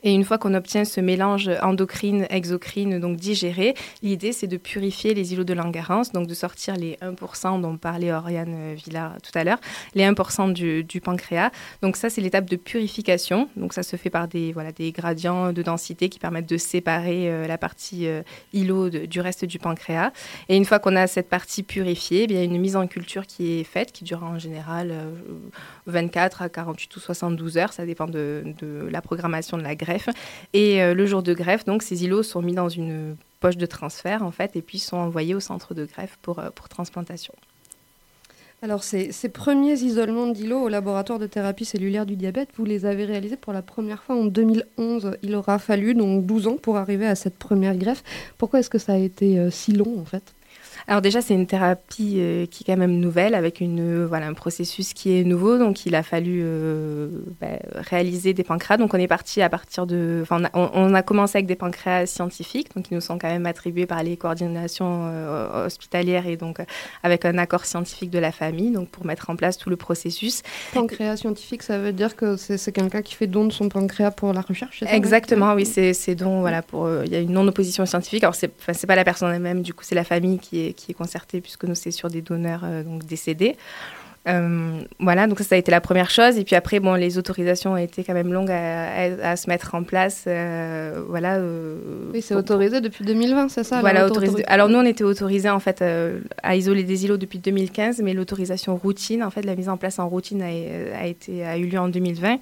Et 0.05 0.12
une 0.12 0.23
fois 0.23 0.37
qu'on 0.37 0.53
obtient 0.53 0.85
ce 0.85 1.01
mélange 1.01 1.51
endocrine-exocrine, 1.62 3.01
donc 3.01 3.17
digéré, 3.17 3.75
l'idée 4.03 4.33
c'est 4.33 4.47
de 4.47 4.59
purifier 4.59 5.15
les 5.15 5.33
îlots 5.33 5.45
de 5.45 5.55
Langerhans, 5.55 6.03
donc 6.12 6.27
de 6.27 6.35
sortir 6.35 6.77
les 6.77 6.97
1% 6.97 7.62
dont 7.62 7.79
parlait 7.79 8.12
Oriane 8.12 8.75
Villard 8.75 9.17
tout 9.23 9.37
à 9.37 9.45
l'heure, 9.45 9.58
les 9.94 10.05
1% 10.05 10.53
du, 10.53 11.01
pancréas. 11.01 11.51
Donc 11.81 11.96
ça 11.96 12.11
c'est 12.11 12.20
l'étape 12.20 12.51
de 12.51 12.56
purification. 12.56 13.49
Donc 13.56 13.73
ça 13.73 13.82
se 13.82 13.96
fait 13.96 14.11
par 14.11 14.29
des, 14.29 14.53
voilà, 14.53 14.73
des 14.73 14.93
gradients 14.93 15.55
de 15.55 15.63
densité 15.63 16.11
qui 16.11 16.19
permettent 16.19 16.49
de 16.49 16.58
séparer 16.58 17.31
euh, 17.31 17.46
la 17.46 17.56
partie 17.56 18.06
euh, 18.06 18.23
îlot 18.53 18.91
du 18.91 19.20
reste 19.20 19.46
du 19.46 19.58
pancréas. 19.58 20.13
Et 20.51 20.56
une 20.56 20.67
fois 20.67 20.81
qu'on 20.81 20.96
a 20.96 21.06
cette 21.06 21.31
partie 21.31 21.63
purifiée, 21.63 22.25
eh 22.25 22.27
bien, 22.27 22.37
il 22.37 22.41
y 22.41 22.43
a 22.43 22.55
une 22.55 22.61
mise 22.61 22.77
en 22.77 22.87
culture 22.87 23.27
qui 23.27 23.61
est 23.61 23.65
faite, 23.65 23.91
qui 23.93 24.05
dure 24.05 24.23
en 24.23 24.39
général 24.39 24.91
euh, 24.91 25.15
24 25.87 26.43
à 26.43 26.49
48 26.51 26.94
ou 26.94 27.01
72 27.01 27.56
heures, 27.56 27.73
ça 27.73 27.87
dépend 27.87 28.06
de, 28.06 28.44
de 28.61 28.87
la 28.91 29.01
programmation 29.01 29.56
de 29.56 29.63
la 29.63 29.75
greffe. 29.75 29.94
Et 30.53 30.82
euh, 30.82 30.94
le 30.94 31.06
jour 31.06 31.22
de 31.22 31.32
greffe, 31.34 31.65
donc, 31.65 31.82
ces 31.82 32.05
îlots 32.05 32.22
sont 32.22 32.43
mis 32.43 32.55
dans 32.55 32.69
une 32.69 33.17
poche 33.41 33.56
de 33.56 33.67
transfert, 33.67 34.22
en 34.22 34.31
fait, 34.31 34.56
et 34.56 34.63
puis 34.63 34.79
sont 34.79 34.96
envoyés 34.96 35.34
au 35.34 35.41
centre 35.41 35.74
de 35.74 35.84
greffe 35.84 36.19
pour, 36.22 36.39
euh, 36.39 36.51
pour 36.55 36.69
transplantation. 36.69 37.34
Alors 38.65 38.82
ces, 38.82 39.13
ces 39.13 39.29
premiers 39.29 39.74
isolements 39.74 40.29
d'îlots 40.29 40.63
au 40.63 40.69
laboratoire 40.70 41.19
de 41.19 41.27
thérapie 41.27 41.67
cellulaire 41.67 42.06
du 42.06 42.17
diabète, 42.17 42.48
vous 42.56 42.65
les 42.65 42.86
avez 42.86 43.05
réalisés 43.05 43.36
pour 43.36 43.53
la 43.53 43.60
première 43.60 44.03
fois 44.03 44.17
en 44.17 44.24
2011. 44.24 45.19
Il 45.22 45.34
aura 45.34 45.58
fallu 45.58 45.93
donc 45.93 46.24
12 46.24 46.46
ans 46.46 46.56
pour 46.56 46.79
arriver 46.79 47.06
à 47.06 47.15
cette 47.15 47.36
première 47.36 47.77
greffe. 47.77 48.03
Pourquoi 48.39 48.60
est-ce 48.60 48.70
que 48.70 48.79
ça 48.79 48.94
a 48.94 48.96
été 48.96 49.39
euh, 49.39 49.51
si 49.51 49.72
long 49.72 50.01
en 50.01 50.06
fait? 50.06 50.22
Alors 50.86 51.00
déjà, 51.00 51.22
c'est 51.22 51.34
une 51.34 51.46
thérapie 51.46 52.17
euh, 52.19 52.46
qui 52.46 52.62
est 52.62 52.67
quand 52.67 52.79
même 52.79 52.98
nouvelle, 52.98 53.34
avec 53.34 53.60
une, 53.60 53.81
euh, 54.03 54.06
voilà, 54.06 54.26
un 54.26 54.34
processus 54.34 54.93
qui 54.93 55.19
est 55.19 55.24
nouveau. 55.24 55.58
Donc, 55.58 55.86
il 55.86 55.94
a 55.94 56.03
fallu 56.03 56.41
euh, 56.43 57.08
bah, 57.41 57.46
réaliser 57.74 58.34
des 58.34 58.44
pancréas. 58.44 58.76
Donc, 58.76 58.93
on 58.93 58.98
est 58.98 59.08
parti 59.08 59.41
à 59.41 59.48
partir 59.48 59.86
de... 59.86 60.20
Enfin, 60.22 60.43
on 60.53 60.62
a, 60.62 60.70
on- 60.74 60.94
a 60.94 61.03
commencé 61.03 61.38
avec 61.38 61.46
des 61.46 61.55
pancréas 61.56 62.06
scientifiques, 62.06 62.74
donc 62.76 62.84
qui 62.86 62.94
nous 62.94 63.00
sont 63.00 63.19
quand 63.19 63.29
même 63.29 63.46
attribués 63.46 63.86
par 63.86 64.03
les 64.03 64.17
coordinations 64.17 65.10
hospitalières 65.64 66.26
et 66.26 66.36
donc 66.36 66.58
avec 67.03 67.24
un 67.24 67.38
accord 67.38 67.64
scientifique 67.64 68.10
de 68.10 68.19
la 68.19 68.31
famille, 68.31 68.70
donc 68.70 68.88
pour 68.91 69.05
mettre 69.06 69.31
en 69.31 69.36
place 69.36 69.56
tout 69.56 69.70
le 69.70 69.76
processus. 69.76 70.43
Pancréas 70.72 71.17
scientifique, 71.17 71.62
ça 71.62 71.79
veut 71.79 71.93
dire 71.93 72.14
que 72.14 72.36
c'est 72.36 72.70
quelqu'un 72.72 73.03
qui 73.03 73.14
fait 73.14 73.26
don 73.26 73.46
de 73.46 73.53
son 73.53 73.69
pancréas 73.69 74.10
pour 74.12 74.32
la 74.32 74.41
recherche 74.43 74.84
Exactement, 74.86 75.55
oui, 75.55 75.67
c'est 75.67 76.14
donc 76.14 76.41
voilà 76.41 76.62
pour 76.62 76.88
il 77.05 77.10
y 77.10 77.17
a 77.17 77.20
une 77.20 77.32
non-opposition 77.32 77.86
scientifique. 77.86 78.22
Alors 78.22 78.34
c'est 78.34 78.48
pas 78.86 78.96
la 78.96 79.05
personne 79.05 79.32
elle-même, 79.34 79.62
du 79.62 79.74
coup 79.74 79.82
c'est 79.84 79.94
la 79.94 80.05
famille 80.05 80.38
qui 80.38 80.67
est 80.67 80.74
qui 80.75 80.91
est 80.93 80.95
concertée 80.95 81.41
puisque 81.41 81.65
nous 81.65 81.75
c'est 81.75 81.91
sur 81.91 82.09
des 82.11 82.23
donneurs 82.23 82.63
euh, 82.65 82.83
donc 82.83 83.05
décédés. 83.05 83.57
Euh, 84.27 84.81
voilà, 85.01 85.27
donc 85.27 85.37
ça, 85.41 85.45
ça 85.45 85.55
a 85.55 85.59
été 85.59 85.71
la 85.71 85.83
première 85.83 86.09
chose. 86.09 86.39
Et 86.39 86.45
puis 86.45 86.57
après, 86.57 86.81
bon, 86.81 86.95
les 86.95 87.19
autorisations 87.19 87.73
ont 87.73 87.77
été 87.77 88.03
quand 88.05 88.15
même 88.15 88.33
longues 88.33 88.51
à, 88.51 88.87
à- 88.87 89.33
à 89.33 89.37
se 89.37 89.51
mettre 89.51 89.75
en 89.75 89.83
place. 89.83 90.25
euh, 90.27 91.03
voilà. 91.11 91.35
euh, 91.37 91.77
Oui, 92.11 92.23
c'est 92.23 92.35
autorisé 92.35 92.81
depuis 92.81 93.05
2020, 93.05 93.49
c'est 93.51 93.65
ça 93.65 93.81
Voilà, 93.81 94.07
autorisé. 94.07 94.43
Alors 94.47 94.71
nous, 94.71 94.79
on 94.79 94.85
était 94.87 95.05
autorisés 95.05 95.51
en 95.51 95.61
fait 95.61 95.85
à 96.43 96.57
isoler 96.57 96.85
des 96.85 97.05
îlots 97.05 97.19
depuis 97.19 97.39
2015, 97.39 98.01
mais 98.03 98.15
l'autorisation 98.15 98.77
routine, 98.77 99.23
en 99.23 99.29
fait, 99.31 99.43
la 99.43 99.55
mise 99.57 99.69
en 99.69 99.77
place 99.77 99.99
en 99.99 100.09
routine 100.09 100.41
a, 100.41 100.47
a 100.99 101.05
été 101.07 101.45
a 101.45 101.59
eu 101.59 101.67
lieu 101.67 101.79
en 101.79 101.89
2020. 101.91 102.39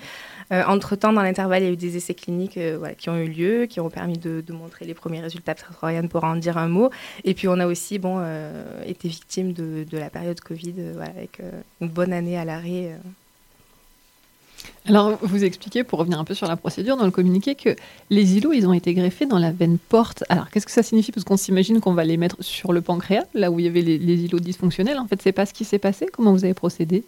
Entre 0.50 0.96
temps, 0.96 1.12
dans 1.12 1.22
l'intervalle, 1.22 1.62
il 1.62 1.66
y 1.66 1.68
a 1.68 1.72
eu 1.72 1.76
des 1.76 1.96
essais 1.96 2.14
cliniques 2.14 2.56
euh, 2.56 2.76
voilà, 2.78 2.94
qui 2.94 3.08
ont 3.11 3.16
eu 3.16 3.28
lieu, 3.28 3.66
qui 3.66 3.80
ont 3.80 3.90
permis 3.90 4.18
de, 4.18 4.42
de 4.46 4.52
montrer 4.52 4.84
les 4.84 4.94
premiers 4.94 5.20
résultats. 5.20 5.54
Peut-être 5.54 5.72
Ryan 5.82 6.06
pourra 6.08 6.30
en 6.30 6.37
dire 6.37 6.58
un 6.58 6.68
mot. 6.68 6.90
Et 7.25 7.34
puis 7.34 7.49
on 7.49 7.58
a 7.58 7.66
aussi 7.66 7.99
bon 7.99 8.16
euh, 8.18 8.82
été 8.87 9.08
victime 9.08 9.52
de, 9.52 9.84
de 9.90 9.99
la 9.99 10.11
période 10.11 10.40
Covid, 10.40 10.75
euh, 10.78 10.92
voilà, 10.94 11.11
avec 11.11 11.40
euh, 11.40 11.50
une 11.80 11.88
bonne 11.88 12.12
année 12.12 12.37
à 12.37 12.44
l'arrêt. 12.44 12.92
euh. 12.92 12.96
Alors, 14.87 15.18
vous 15.22 15.42
expliquez, 15.44 15.82
pour 15.82 15.99
revenir 15.99 16.20
un 16.20 16.25
peu 16.25 16.34
sur 16.34 16.46
la 16.46 16.56
procédure, 16.56 16.96
dans 16.96 17.04
le 17.04 17.11
communiqué, 17.11 17.56
que 17.56 17.75
les 18.11 18.37
îlots, 18.37 18.52
ils 18.52 18.66
ont 18.66 18.72
été 18.72 18.94
greffés 18.94 19.26
dans 19.26 19.38
la 19.38 19.50
veine 19.50 19.76
porte. 19.76 20.22
Alors, 20.28 20.50
qu'est-ce 20.50 20.66
que 20.66 20.72
ça 20.72 20.84
signifie? 20.84 21.11
Parce 21.11 21.25
qu'on 21.25 21.37
s'imagine 21.37 21.80
qu'on 21.80 21.94
va 21.94 22.04
les 22.04 22.16
mettre 22.16 22.37
sur 22.40 22.72
le 22.72 22.80
pancréas, 22.80 23.25
là 23.34 23.50
où 23.50 23.58
il 23.58 23.64
y 23.64 23.68
avait 23.68 23.80
les, 23.80 23.99
les 23.99 24.25
îlots 24.25 24.38
dysfonctionnels. 24.38 24.99
En 24.99 25.06
fait, 25.06 25.20
c'est 25.20 25.32
pas 25.32 25.46
ce 25.46 25.52
qui 25.52 25.64
s'est 25.64 25.80
passé. 25.80 26.06
Comment 26.12 26.32
vous 26.32 26.44
avez 26.44 26.54
procédé? 26.54 27.04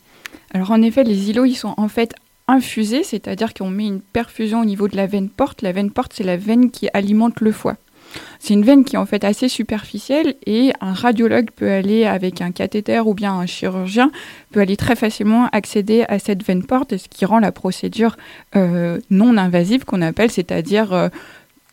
Alors 0.50 0.72
en 0.72 0.82
effet, 0.82 1.04
les 1.04 1.30
îlots, 1.30 1.44
ils 1.44 1.54
sont 1.54 1.74
en 1.76 1.88
fait 1.88 2.14
infusés, 2.48 3.02
c'est-à-dire 3.02 3.54
qu'on 3.54 3.70
met 3.70 3.86
une 3.86 4.00
perfusion 4.00 4.60
au 4.60 4.64
niveau 4.64 4.88
de 4.88 4.96
la 4.96 5.06
veine 5.06 5.30
porte. 5.30 5.62
La 5.62 5.72
veine 5.72 5.90
porte, 5.90 6.12
c'est 6.14 6.24
la 6.24 6.36
veine 6.36 6.70
qui 6.70 6.88
alimente 6.92 7.40
le 7.40 7.52
foie. 7.52 7.76
C'est 8.38 8.54
une 8.54 8.64
veine 8.64 8.84
qui 8.84 8.96
est 8.96 8.98
en 8.98 9.06
fait 9.06 9.24
assez 9.24 9.48
superficielle 9.48 10.34
et 10.46 10.72
un 10.80 10.92
radiologue 10.92 11.50
peut 11.50 11.70
aller 11.70 12.04
avec 12.04 12.40
un 12.40 12.52
cathéter 12.52 13.00
ou 13.00 13.14
bien 13.14 13.32
un 13.34 13.46
chirurgien 13.46 14.10
peut 14.52 14.60
aller 14.60 14.76
très 14.76 14.94
facilement 14.94 15.48
accéder 15.52 16.04
à 16.08 16.18
cette 16.18 16.44
veine 16.44 16.64
porte, 16.64 16.96
ce 16.96 17.08
qui 17.08 17.24
rend 17.24 17.40
la 17.40 17.52
procédure 17.52 18.16
euh, 18.56 19.00
non 19.10 19.36
invasive 19.36 19.84
qu'on 19.84 20.02
appelle, 20.02 20.30
c'est-à-dire 20.30 20.92
euh, 20.92 21.08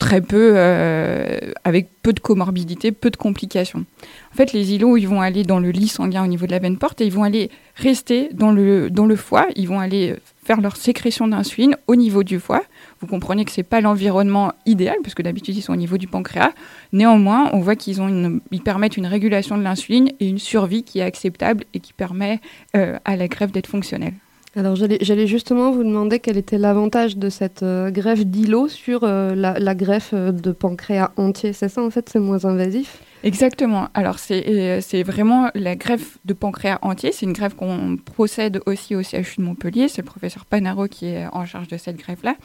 très 0.01 0.19
peu, 0.19 0.53
euh, 0.55 1.37
avec 1.63 1.89
peu 2.01 2.11
de 2.11 2.19
comorbidité, 2.19 2.91
peu 2.91 3.11
de 3.11 3.17
complications. 3.17 3.85
En 4.33 4.35
fait, 4.35 4.51
les 4.51 4.73
îlots, 4.73 4.97
ils 4.97 5.07
vont 5.07 5.21
aller 5.21 5.43
dans 5.43 5.59
le 5.59 5.69
lit 5.69 5.87
sanguin 5.87 6.23
au 6.23 6.27
niveau 6.27 6.47
de 6.47 6.51
la 6.51 6.57
veine 6.57 6.79
porte 6.79 7.01
et 7.01 7.05
ils 7.05 7.13
vont 7.13 7.23
aller 7.23 7.51
rester 7.75 8.29
dans 8.33 8.51
le, 8.51 8.89
dans 8.89 9.05
le 9.05 9.15
foie. 9.15 9.45
Ils 9.55 9.67
vont 9.67 9.79
aller 9.79 10.15
faire 10.43 10.59
leur 10.59 10.75
sécrétion 10.75 11.27
d'insuline 11.27 11.75
au 11.85 11.95
niveau 11.95 12.23
du 12.23 12.39
foie. 12.39 12.63
Vous 12.99 13.05
comprenez 13.05 13.45
que 13.45 13.51
ce 13.51 13.59
n'est 13.59 13.63
pas 13.63 13.79
l'environnement 13.79 14.53
idéal, 14.65 14.95
parce 15.03 15.13
que 15.13 15.21
d'habitude, 15.21 15.55
ils 15.55 15.61
sont 15.61 15.73
au 15.73 15.77
niveau 15.77 15.99
du 15.99 16.07
pancréas. 16.07 16.51
Néanmoins, 16.93 17.51
on 17.53 17.59
voit 17.59 17.75
qu'ils 17.75 18.01
ont 18.01 18.41
ils 18.49 18.63
permettent 18.63 18.97
une 18.97 19.05
régulation 19.05 19.55
de 19.55 19.61
l'insuline 19.61 20.09
et 20.19 20.27
une 20.27 20.39
survie 20.39 20.81
qui 20.81 20.97
est 20.97 21.03
acceptable 21.03 21.65
et 21.75 21.79
qui 21.79 21.93
permet 21.93 22.41
euh, 22.75 22.97
à 23.05 23.15
la 23.15 23.27
greffe 23.27 23.51
d'être 23.51 23.67
fonctionnelle. 23.67 24.15
Alors 24.53 24.75
j'allais 24.75 25.27
justement 25.27 25.71
vous 25.71 25.83
demander 25.83 26.19
quel 26.19 26.35
était 26.37 26.57
l'avantage 26.57 27.15
de 27.15 27.29
cette 27.29 27.63
euh, 27.63 27.89
greffe 27.89 28.25
d'îlot 28.25 28.67
sur 28.67 29.05
euh, 29.05 29.33
la, 29.33 29.57
la 29.57 29.75
greffe 29.75 30.11
euh, 30.13 30.33
de 30.33 30.51
pancréas 30.51 31.11
entier. 31.15 31.53
C'est 31.53 31.69
ça 31.69 31.81
en 31.81 31.89
fait, 31.89 32.09
c'est 32.09 32.19
moins 32.19 32.43
invasif? 32.43 32.99
Exactement. 33.23 33.87
Alors 33.93 34.17
c'est 34.17 34.47
euh, 34.47 34.81
c'est 34.81 35.03
vraiment 35.03 35.51
la 35.53 35.75
greffe 35.75 36.17
de 36.25 36.33
pancréas 36.33 36.79
entier. 36.81 37.11
C'est 37.11 37.25
une 37.25 37.33
greffe 37.33 37.53
qu'on 37.53 37.97
procède 37.97 38.61
aussi 38.65 38.95
au 38.95 39.03
CHU 39.03 39.35
de 39.37 39.43
Montpellier. 39.43 39.87
C'est 39.87 40.01
le 40.01 40.07
professeur 40.07 40.45
Panaro 40.45 40.87
qui 40.87 41.07
est 41.07 41.27
en 41.31 41.45
charge 41.45 41.67
de 41.67 41.77
cette 41.77 41.97
greffe-là. 41.97 42.35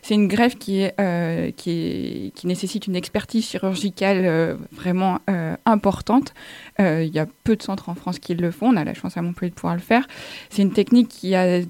C'est 0.00 0.14
une 0.14 0.28
greffe 0.28 0.56
qui, 0.58 0.80
est, 0.80 0.94
euh, 1.00 1.50
qui, 1.50 1.70
est, 1.70 2.34
qui 2.34 2.46
nécessite 2.46 2.86
une 2.86 2.96
expertise 2.96 3.46
chirurgicale 3.46 4.22
euh, 4.24 4.56
vraiment 4.72 5.18
importante. 5.66 6.32
Il 6.78 7.10
y 7.12 7.18
a 7.18 7.26
peu 7.44 7.56
de 7.56 7.62
centres 7.62 7.88
en 7.88 7.94
France 7.94 8.18
qui 8.18 8.34
le 8.34 8.50
font. 8.50 8.68
On 8.68 8.76
a 8.76 8.84
la 8.84 8.94
chance 8.94 9.16
à 9.16 9.22
Montpellier 9.22 9.50
de 9.50 9.54
pouvoir 9.54 9.74
le 9.74 9.80
faire. 9.80 10.06
C'est 10.50 10.62
une 10.62 10.72
technique 10.72 11.08
qui 11.08 11.34
a 11.34 11.60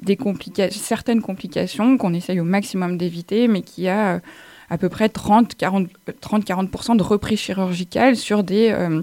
des 0.00 0.16
complica 0.16 0.70
certaines 0.70 1.22
complications 1.22 1.96
qu'on 1.96 2.12
essaye 2.12 2.40
au 2.40 2.44
maximum 2.44 2.98
d'éviter, 2.98 3.48
mais 3.48 3.62
qui 3.62 3.88
a... 3.88 4.20
à 4.72 4.78
peu 4.78 4.88
près 4.88 5.08
30-40% 5.08 6.96
de 6.96 7.02
reprise 7.02 7.38
chirurgicale 7.38 8.16
sur 8.16 8.42
des, 8.42 8.70
euh, 8.70 9.02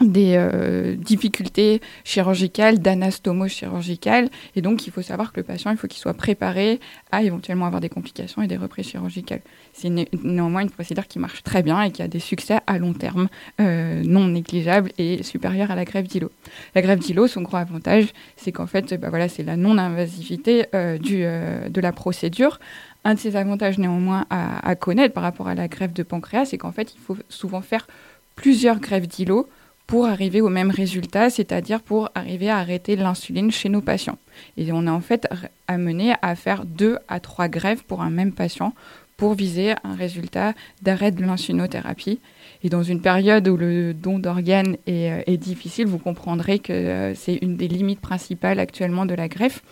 des 0.00 0.36
euh, 0.36 0.96
difficultés 0.96 1.82
chirurgicales, 2.02 2.78
d'anastomose 2.78 3.50
chirurgicale. 3.50 4.30
Et 4.56 4.62
donc, 4.62 4.86
il 4.86 4.90
faut 4.90 5.02
savoir 5.02 5.32
que 5.32 5.40
le 5.40 5.44
patient, 5.44 5.70
il 5.70 5.76
faut 5.76 5.86
qu'il 5.86 6.00
soit 6.00 6.14
préparé 6.14 6.80
à 7.10 7.22
éventuellement 7.22 7.66
avoir 7.66 7.82
des 7.82 7.90
complications 7.90 8.40
et 8.40 8.46
des 8.46 8.56
reprises 8.56 8.86
chirurgicales. 8.86 9.42
C'est 9.74 9.90
né- 9.90 10.08
néanmoins 10.24 10.62
une 10.62 10.70
procédure 10.70 11.06
qui 11.06 11.18
marche 11.18 11.42
très 11.42 11.62
bien 11.62 11.82
et 11.82 11.90
qui 11.90 12.00
a 12.00 12.08
des 12.08 12.18
succès 12.18 12.60
à 12.66 12.78
long 12.78 12.94
terme, 12.94 13.28
euh, 13.60 14.02
non 14.06 14.28
négligeables 14.28 14.92
et 14.96 15.22
supérieurs 15.22 15.70
à 15.70 15.74
la 15.74 15.84
greffe 15.84 16.08
d'îlot. 16.08 16.30
La 16.74 16.80
greffe 16.80 17.00
d'îlot, 17.00 17.26
son 17.26 17.42
gros 17.42 17.58
avantage, 17.58 18.06
c'est 18.36 18.50
qu'en 18.50 18.66
fait, 18.66 18.94
bah 18.94 19.10
voilà, 19.10 19.28
c'est 19.28 19.42
la 19.42 19.56
non-invasivité 19.56 20.66
euh, 20.74 20.96
euh, 21.10 21.68
de 21.68 21.80
la 21.82 21.92
procédure. 21.92 22.58
Un 23.04 23.14
de 23.14 23.18
ses 23.18 23.34
avantages 23.36 23.78
néanmoins 23.78 24.26
à, 24.30 24.74
connaître 24.76 25.12
par 25.12 25.24
rapport 25.24 25.48
à 25.48 25.54
la 25.54 25.66
greffe 25.66 25.92
de 25.92 26.04
pancréas, 26.04 26.46
c'est 26.46 26.58
qu'en 26.58 26.70
fait, 26.70 26.94
il 26.94 27.00
faut 27.00 27.16
souvent 27.28 27.60
faire 27.60 27.88
plusieurs 28.36 28.78
greffes 28.78 29.08
d'îlot 29.08 29.48
pour 29.88 30.06
arriver 30.06 30.40
au 30.40 30.48
même 30.48 30.70
résultat, 30.70 31.28
c'est-à-dire 31.28 31.82
pour 31.82 32.10
arriver 32.14 32.48
à 32.48 32.58
arrêter 32.58 32.94
l'insuline 32.94 33.50
chez 33.50 33.68
nos 33.68 33.80
patients. 33.80 34.18
Et 34.56 34.70
on 34.72 34.86
est 34.86 34.90
en 34.90 35.00
fait 35.00 35.28
amené 35.66 36.14
à 36.22 36.36
faire 36.36 36.64
deux 36.64 36.96
à 37.08 37.18
trois 37.18 37.48
greffes 37.48 37.82
pour 37.82 38.02
un 38.02 38.10
même 38.10 38.32
patient 38.32 38.72
pour 39.16 39.34
viser 39.34 39.74
un 39.84 39.94
résultat 39.94 40.54
d'arrêt 40.82 41.10
de 41.10 41.22
l'insulinothérapie. 41.22 42.20
Et 42.64 42.68
dans 42.68 42.82
une 42.82 43.00
période 43.00 43.46
où 43.46 43.56
le 43.56 43.94
don 43.94 44.18
d'organes 44.18 44.76
est, 44.86 45.10
euh, 45.10 45.22
est 45.26 45.36
difficile, 45.36 45.86
vous 45.86 45.98
comprendrez 45.98 46.58
que 46.58 46.72
euh, 46.72 47.14
c'est 47.14 47.36
une 47.42 47.56
des 47.56 47.68
limites 47.68 48.00
principales 48.00 48.58
actuellement 48.58 49.06
de 49.06 49.14
la 49.14 49.28
greffe. 49.28 49.62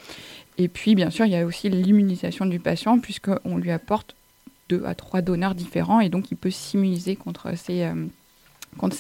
Et 0.59 0.69
puis, 0.69 0.95
bien 0.95 1.11
sûr, 1.11 1.25
il 1.27 1.33
y 1.33 1.37
a 1.37 1.45
aussi 1.47 1.69
l'immunisation 1.69 2.47
du 2.47 2.61
patient, 2.61 2.99
puisqu'on 2.99 3.57
lui 3.57 3.71
apporte 3.71 4.15
deux 4.69 4.83
à 4.85 4.95
trois 4.95 5.21
donneurs 5.21 5.55
différents, 5.55 6.01
et 6.01 6.09
donc 6.09 6.31
il 6.31 6.37
peut 6.37 6.51
s'immuniser 6.51 7.17
contre 7.17 7.57
ces, 7.57 7.83
euh, 7.83 8.07
contre 8.79 8.97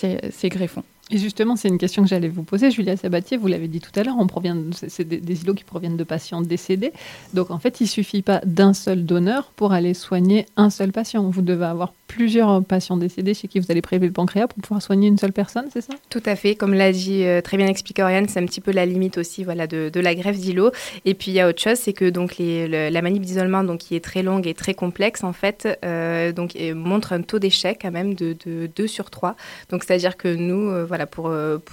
greffons. 0.48 0.84
Et 1.12 1.18
justement, 1.18 1.56
c'est 1.56 1.68
une 1.68 1.78
question 1.78 2.02
que 2.02 2.08
j'allais 2.08 2.28
vous 2.28 2.44
poser, 2.44 2.70
Julia 2.70 2.96
Sabatier, 2.96 3.36
vous 3.36 3.48
l'avez 3.48 3.66
dit 3.66 3.80
tout 3.80 3.90
à 3.98 4.04
l'heure, 4.04 4.14
on 4.18 4.28
provient 4.28 4.56
c'est 4.72 5.04
des, 5.04 5.18
des 5.18 5.42
îlots 5.42 5.54
qui 5.54 5.64
proviennent 5.64 5.96
de 5.96 6.04
patients 6.04 6.40
décédés. 6.40 6.92
Donc 7.34 7.50
en 7.50 7.58
fait, 7.58 7.80
il 7.80 7.88
suffit 7.88 8.22
pas 8.22 8.40
d'un 8.44 8.72
seul 8.72 9.04
donneur 9.04 9.50
pour 9.56 9.72
aller 9.72 9.92
soigner 9.92 10.46
un 10.56 10.70
seul 10.70 10.92
patient. 10.92 11.28
Vous 11.28 11.42
devez 11.42 11.64
avoir 11.64 11.92
plusieurs 12.10 12.64
patients 12.64 12.96
décédés 12.96 13.34
chez 13.34 13.46
qui 13.46 13.60
vous 13.60 13.70
allez 13.70 13.82
prélever 13.82 14.08
le 14.08 14.12
pancréas 14.12 14.48
pour 14.48 14.60
pouvoir 14.60 14.82
soigner 14.82 15.06
une 15.06 15.16
seule 15.16 15.32
personne, 15.32 15.66
c'est 15.72 15.80
ça? 15.80 15.94
Tout 16.08 16.22
à 16.26 16.34
fait, 16.34 16.56
comme 16.56 16.74
l'a 16.74 16.90
dit 16.90 17.24
euh, 17.24 17.40
très 17.40 17.56
bien 17.56 17.68
expliqué 17.68 18.02
Oriane, 18.02 18.28
c'est 18.28 18.40
un 18.40 18.46
petit 18.46 18.60
peu 18.60 18.72
la 18.72 18.84
limite 18.84 19.16
aussi 19.16 19.44
voilà, 19.44 19.68
de, 19.68 20.00
la 20.00 20.14
greffe 20.16 20.36
d'îlot. 20.36 20.72
Et 21.04 21.14
puis 21.14 21.30
il 21.30 21.34
y 21.34 21.40
a 21.40 21.48
autre 21.48 21.62
chose, 21.62 21.78
c'est 21.78 21.92
que 21.92 22.10
donc 22.10 22.36
les, 22.36 22.66
le- 22.66 22.88
la 22.88 23.02
manip 23.02 23.22
d'isolement, 23.22 23.62
donc 23.62 23.78
qui 23.78 23.94
est 23.94 24.04
très 24.04 24.22
longue 24.24 24.48
et 24.48 24.54
très 24.54 24.74
complexe 24.74 25.22
en 25.22 25.32
fait, 25.32 25.78
euh, 25.84 26.32
donc 26.32 26.56
montre 26.74 27.12
un 27.12 27.22
taux 27.22 27.38
d'échec 27.38 27.78
quand 27.80 27.92
même 27.92 28.14
de, 28.14 28.36
de 28.44 28.68
2 28.74 28.86
sur 28.88 29.10
3. 29.10 29.36
Donc 29.68 29.84
c'est-à-dire 29.84 30.16
que 30.16 30.34
nous, 30.34 30.68
euh, 30.68 30.84
voilà, 30.84 31.06
pour, 31.06 31.32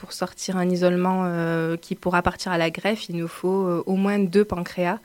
sortir 0.09 0.57
un 0.57 0.69
isolement 0.69 1.25
qui 1.81 1.95
pourra 1.95 2.21
partir 2.21 2.51
à 2.51 2.57
la 2.57 2.69
greffe, 2.69 3.09
il 3.09 3.17
nous 3.17 3.27
faut 3.27 3.83
au 3.85 3.95
moins 3.95 4.19
deux 4.19 4.45
pancréas, 4.45 4.99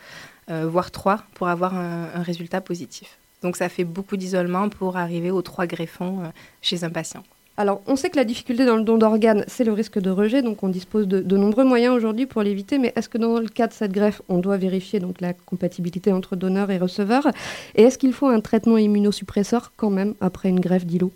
voire 0.49 0.91
trois, 0.91 1.25
pour 1.35 1.49
avoir 1.49 1.75
un 1.75 2.23
résultat 2.23 2.61
positif. 2.61 3.19
Donc 3.43 3.57
ça 3.57 3.69
fait 3.69 3.85
beaucoup 3.85 4.17
d'isolement 4.17 4.69
pour 4.69 4.97
arriver 4.97 5.31
aux 5.31 5.43
trois 5.43 5.67
greffons 5.67 6.21
euh, 6.21 6.29
chez 6.61 6.85
un 6.85 6.91
patient. 6.91 7.23
Alors, 7.59 7.83
on 7.87 7.97
sait 7.97 8.09
que 8.09 8.17
la 8.17 8.25
difficulté 8.25 8.65
dans 8.65 8.77
le 8.77 8.83
don 8.83 8.97
d'organes, 8.97 9.45
c'est 9.47 9.65
le 9.65 9.75
risque 9.75 9.99
de 9.99 10.09
rejet, 10.09 10.41
donc 10.41 10.63
on 10.63 10.69
dispose 10.71 11.07
de, 11.07 11.21
de 11.21 11.37
nombreux 11.37 11.65
moyens 11.65 11.95
aujourd'hui 11.95 12.25
pour 12.25 12.43
l'éviter, 12.43 12.79
mais 12.79 12.95
est-ce 12.97 13.11
que 13.11 13.19
dans 13.19 13.39
le 13.39 13.47
cas 13.47 13.67
de 13.67 13.75
cette 13.75 13.93
greffe, 13.93 14.23
on 14.31 14.39
doit 14.39 14.57
vérifier 14.57 15.01
donc 15.01 15.21
la 15.21 15.35
compatibilité 15.35 16.13
entre 16.13 16.35
donneur 16.35 16.71
et 16.71 16.79
receveur 16.79 17.29
Et 17.75 17.83
est-ce 17.83 17.99
qu'il 17.99 18.15
faut 18.15 18.29
un 18.29 18.41
traitement 18.41 18.79
immunosuppresseur 18.79 19.73
quand 19.77 19.91
même 19.91 20.15
après 20.23 20.49
une 20.49 20.61
greffe 20.61 20.87
d'îlot 20.87 21.13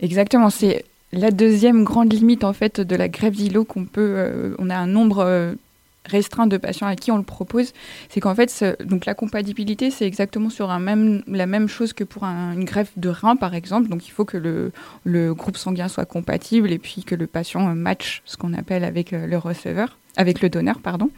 Exactement, 0.00 0.50
c'est 0.50 0.84
la 1.12 1.30
deuxième 1.30 1.84
grande 1.84 2.12
limite 2.12 2.44
en 2.44 2.52
fait 2.52 2.82
de 2.82 2.94
la 2.94 3.08
greffe 3.08 3.36
d'îlot 3.36 3.64
qu'on 3.64 3.86
peut. 3.86 4.14
euh, 4.16 4.54
on 4.58 4.68
a 4.68 4.76
un 4.76 4.86
nombre 4.86 5.20
euh, 5.20 5.54
restreint 6.06 6.46
de 6.46 6.56
patients 6.56 6.86
à 6.86 6.96
qui 6.96 7.10
on 7.12 7.16
le 7.18 7.22
propose. 7.22 7.72
C'est 8.08 8.20
qu'en 8.20 8.34
fait, 8.34 8.64
donc 8.84 9.06
la 9.06 9.14
compatibilité, 9.14 9.90
c'est 9.90 10.06
exactement 10.06 10.50
sur 10.50 10.70
un 10.70 10.78
même, 10.80 11.22
la 11.26 11.46
même 11.46 11.68
chose 11.68 11.92
que 11.92 12.04
pour 12.04 12.24
un- 12.24 12.52
une 12.52 12.64
greffe 12.64 12.92
de 12.96 13.08
rein 13.08 13.36
par 13.36 13.54
exemple. 13.54 13.88
Donc 13.88 14.06
il 14.08 14.10
faut 14.10 14.24
que 14.24 14.36
le, 14.36 14.72
le 15.04 15.34
groupe 15.34 15.56
sanguin 15.56 15.88
soit 15.88 16.06
compatible 16.06 16.72
et 16.72 16.78
puis 16.78 17.04
que 17.04 17.14
le 17.14 17.26
patient 17.26 17.74
match 17.74 18.22
ce 18.24 18.36
qu'on 18.36 18.54
appelle 18.54 18.84
avec 18.84 19.12
euh, 19.12 19.26
le 19.26 19.38
receveur, 19.38 19.98
avec 20.16 20.40
le 20.42 20.48
donneur, 20.48 20.80
pardon. 20.80 21.10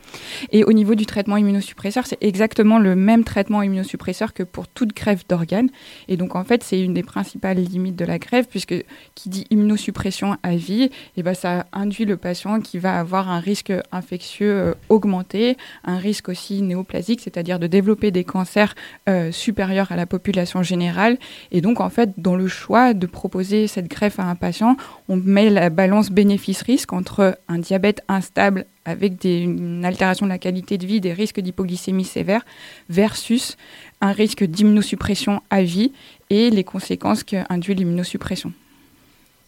Et 0.51 0.65
au 0.65 0.73
niveau 0.73 0.95
du 0.95 1.07
traitement 1.07 1.37
immunosuppresseur, 1.37 2.07
c'est 2.07 2.19
exactement 2.21 2.79
le 2.79 2.95
même 2.95 3.25
traitement 3.25 3.63
immunosuppresseur 3.63 4.33
que 4.33 4.43
pour 4.43 4.69
toute 4.69 4.95
greffe 4.95 5.27
d'organes. 5.27 5.71
Et 6.09 6.17
donc, 6.17 6.37
en 6.37 6.45
fait, 6.45 6.63
c'est 6.63 6.81
une 6.81 6.95
des 6.95 7.03
principales 7.03 7.59
limites 7.59 7.97
de 7.97 8.05
la 8.05 8.19
greffe, 8.19 8.49
puisque 8.49 8.75
qui 9.15 9.29
dit 9.29 9.47
immunosuppression 9.51 10.37
à 10.43 10.57
vie, 10.57 10.91
et 11.17 11.23
ben, 11.23 11.35
ça 11.35 11.67
induit 11.73 12.05
le 12.05 12.17
patient 12.17 12.61
qui 12.61 12.79
va 12.79 12.99
avoir 12.99 13.31
un 13.31 13.41
risque 13.41 13.73
infectieux 13.93 14.53
euh, 14.53 14.75
augmenté, 14.89 15.57
un 15.85 15.99
risque 15.99 16.29
aussi 16.29 16.63
néoplasique, 16.63 17.21
c'est-à-dire 17.21 17.59
de 17.59 17.67
développer 17.67 18.11
des 18.11 18.25
cancers 18.25 18.75
euh, 19.09 19.33
supérieurs 19.33 19.91
à 19.93 19.97
la 19.97 20.07
population 20.07 20.63
générale. 20.63 21.19
Et 21.51 21.61
donc, 21.61 21.81
en 21.81 21.91
fait, 21.91 22.11
dans 22.19 22.37
le 22.37 22.49
choix 22.49 22.95
de 22.95 23.07
proposer 23.07 23.67
cette 23.67 23.89
greffe 23.89 24.19
à 24.19 24.25
un 24.25 24.35
patient, 24.35 24.77
on 25.13 25.17
met 25.17 25.51
la 25.51 25.69
balance 25.69 26.11
bénéfice-risque 26.11 26.95
entre 26.95 27.39
un 27.47 27.59
diabète 27.59 28.01
instable 28.09 28.65
avec 28.87 29.21
des, 29.21 29.41
une 29.41 29.85
altération 29.85 30.25
de 30.25 30.31
la 30.31 30.39
qualité 30.39 30.79
de 30.79 30.87
vie, 30.87 31.03
des 31.03 31.13
risques 31.13 31.39
d'hypoglycémie 31.39 32.07
sévère, 32.07 32.47
versus 32.89 33.59
un 34.01 34.13
risque 34.13 34.43
d'immunosuppression 34.43 35.43
à 35.51 35.63
vie 35.63 35.93
et 36.31 36.49
les 36.49 36.65
conséquences 36.65 37.25
qu'induit 37.25 37.75
l'immunosuppression. 37.75 38.55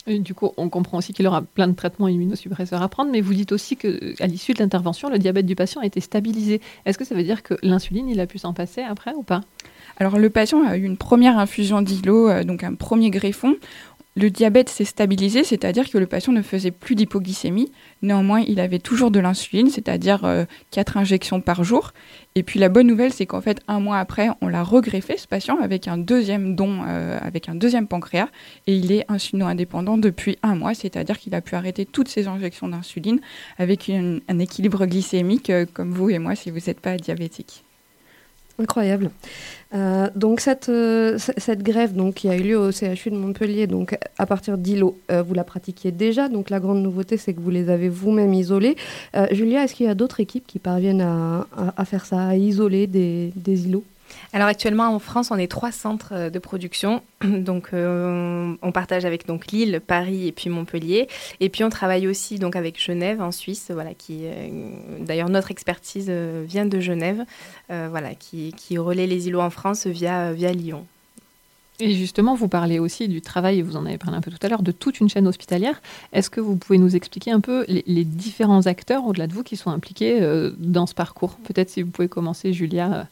Et 0.06 0.18
du 0.18 0.34
coup, 0.34 0.52
on 0.58 0.68
comprend 0.68 0.98
aussi 0.98 1.14
qu'il 1.14 1.26
aura 1.26 1.40
plein 1.40 1.66
de 1.66 1.72
traitements 1.72 2.08
immunosuppresseurs 2.08 2.82
à 2.82 2.88
prendre, 2.88 3.10
mais 3.10 3.22
vous 3.22 3.32
dites 3.32 3.52
aussi 3.52 3.76
qu'à 3.78 4.26
l'issue 4.26 4.52
de 4.52 4.58
l'intervention, 4.58 5.08
le 5.08 5.18
diabète 5.18 5.46
du 5.46 5.56
patient 5.56 5.80
a 5.80 5.86
été 5.86 6.00
stabilisé. 6.00 6.60
Est-ce 6.84 6.98
que 6.98 7.06
ça 7.06 7.14
veut 7.14 7.22
dire 7.22 7.42
que 7.42 7.54
l'insuline, 7.62 8.10
il 8.10 8.20
a 8.20 8.26
pu 8.26 8.36
s'en 8.36 8.52
passer 8.52 8.82
après 8.82 9.14
ou 9.14 9.22
pas? 9.22 9.40
Alors, 9.96 10.18
le 10.18 10.28
patient 10.28 10.62
a 10.62 10.76
eu 10.76 10.82
une 10.82 10.98
première 10.98 11.38
infusion 11.38 11.80
d'îlot, 11.80 12.28
euh, 12.28 12.44
donc 12.44 12.64
un 12.64 12.74
premier 12.74 13.08
greffon 13.08 13.56
le 14.16 14.30
diabète 14.30 14.68
s'est 14.68 14.84
stabilisé, 14.84 15.44
c'est-à-dire 15.44 15.90
que 15.90 15.98
le 15.98 16.06
patient 16.06 16.32
ne 16.32 16.42
faisait 16.42 16.70
plus 16.70 16.94
d'hypoglycémie. 16.94 17.72
Néanmoins, 18.02 18.40
il 18.46 18.60
avait 18.60 18.78
toujours 18.78 19.10
de 19.10 19.20
l'insuline, 19.20 19.70
c'est-à-dire 19.70 20.46
4 20.70 20.96
injections 20.96 21.40
par 21.40 21.64
jour. 21.64 21.92
Et 22.36 22.42
puis 22.42 22.58
la 22.58 22.68
bonne 22.68 22.86
nouvelle, 22.86 23.12
c'est 23.12 23.26
qu'en 23.26 23.40
fait, 23.40 23.60
un 23.68 23.80
mois 23.80 23.98
après, 23.98 24.28
on 24.40 24.48
l'a 24.48 24.62
regreffé, 24.62 25.16
ce 25.16 25.26
patient, 25.26 25.58
avec 25.60 25.88
un 25.88 25.98
deuxième 25.98 26.56
don, 26.56 26.82
euh, 26.86 27.18
avec 27.20 27.48
un 27.48 27.54
deuxième 27.54 27.86
pancréas. 27.86 28.28
Et 28.66 28.74
il 28.74 28.92
est 28.92 29.04
insulino-indépendant 29.08 29.98
depuis 29.98 30.36
un 30.42 30.54
mois, 30.56 30.74
c'est-à-dire 30.74 31.18
qu'il 31.18 31.34
a 31.34 31.40
pu 31.40 31.54
arrêter 31.54 31.86
toutes 31.86 32.08
ses 32.08 32.26
injections 32.26 32.68
d'insuline 32.68 33.20
avec 33.58 33.88
un 33.90 34.38
équilibre 34.38 34.86
glycémique, 34.86 35.50
euh, 35.50 35.66
comme 35.72 35.92
vous 35.92 36.10
et 36.10 36.18
moi, 36.18 36.34
si 36.34 36.50
vous 36.50 36.58
n'êtes 36.66 36.80
pas 36.80 36.96
diabétique. 36.96 37.64
Incroyable. 38.58 39.10
Euh, 39.74 40.08
donc 40.14 40.38
cette, 40.38 40.68
euh, 40.68 41.18
cette 41.18 41.62
grève 41.62 41.94
donc, 41.94 42.14
qui 42.14 42.28
a 42.28 42.36
eu 42.36 42.42
lieu 42.42 42.58
au 42.58 42.70
CHU 42.70 43.10
de 43.10 43.16
Montpellier, 43.16 43.66
donc 43.66 43.98
à 44.18 44.26
partir 44.26 44.56
d'îlots, 44.56 44.96
euh, 45.10 45.22
vous 45.22 45.34
la 45.34 45.42
pratiquiez 45.42 45.90
déjà. 45.90 46.28
Donc 46.28 46.50
la 46.50 46.60
grande 46.60 46.80
nouveauté, 46.80 47.16
c'est 47.16 47.34
que 47.34 47.40
vous 47.40 47.50
les 47.50 47.68
avez 47.68 47.88
vous-même 47.88 48.32
isolés. 48.32 48.76
Julia, 49.32 49.64
est-ce 49.64 49.74
qu'il 49.74 49.86
y 49.86 49.88
a 49.88 49.94
d'autres 49.94 50.20
équipes 50.20 50.46
qui 50.46 50.60
parviennent 50.60 51.00
à, 51.00 51.46
à, 51.76 51.84
faire 51.84 52.06
ça, 52.06 52.28
à 52.28 52.36
isoler 52.36 52.86
des, 52.86 53.32
des 53.34 53.66
îlots 53.66 53.84
alors 54.34 54.48
actuellement 54.48 54.88
en 54.88 54.98
France, 54.98 55.30
on 55.30 55.36
est 55.36 55.46
trois 55.46 55.70
centres 55.70 56.12
euh, 56.12 56.30
de 56.30 56.38
production. 56.40 57.02
Donc 57.24 57.68
euh, 57.72 58.54
on 58.62 58.72
partage 58.72 59.04
avec 59.04 59.26
donc 59.26 59.46
Lille, 59.52 59.80
Paris 59.84 60.26
et 60.26 60.32
puis 60.32 60.50
Montpellier. 60.50 61.08
Et 61.38 61.48
puis 61.48 61.62
on 61.62 61.70
travaille 61.70 62.08
aussi 62.08 62.38
donc 62.38 62.56
avec 62.56 62.82
Genève 62.82 63.22
en 63.22 63.30
Suisse, 63.30 63.70
voilà 63.72 63.94
qui 63.94 64.22
euh, 64.24 64.68
d'ailleurs 65.00 65.28
notre 65.28 65.50
expertise 65.50 66.10
vient 66.10 66.66
de 66.66 66.80
Genève, 66.80 67.24
voilà 67.68 68.14
qui, 68.14 68.52
qui, 68.56 68.76
relaie 68.78 69.06
les 69.06 69.28
îlots 69.28 69.40
en 69.40 69.50
France 69.50 69.86
via 69.86 70.32
via 70.32 70.52
Lyon. 70.52 70.84
Et 71.80 71.92
justement, 71.92 72.34
vous 72.34 72.48
parlez 72.48 72.78
aussi 72.78 73.08
du 73.08 73.20
travail, 73.20 73.62
vous 73.62 73.76
en 73.76 73.86
avez 73.86 73.98
parlé 73.98 74.16
un 74.16 74.20
peu 74.20 74.30
tout 74.30 74.38
à 74.42 74.48
l'heure, 74.48 74.62
de 74.62 74.72
toute 74.72 75.00
une 75.00 75.08
chaîne 75.08 75.26
hospitalière. 75.26 75.80
Est-ce 76.12 76.30
que 76.30 76.40
vous 76.40 76.56
pouvez 76.56 76.78
nous 76.78 76.94
expliquer 76.94 77.30
un 77.32 77.40
peu 77.40 77.64
les, 77.68 77.82
les 77.86 78.04
différents 78.04 78.66
acteurs 78.66 79.04
au-delà 79.06 79.26
de 79.26 79.32
vous 79.32 79.42
qui 79.42 79.56
sont 79.56 79.70
impliqués 79.70 80.20
dans 80.58 80.86
ce 80.86 80.94
parcours? 80.94 81.36
Peut-être 81.44 81.70
si 81.70 81.82
vous 81.82 81.90
pouvez 81.90 82.08
commencer, 82.08 82.52
Julia. 82.52 83.08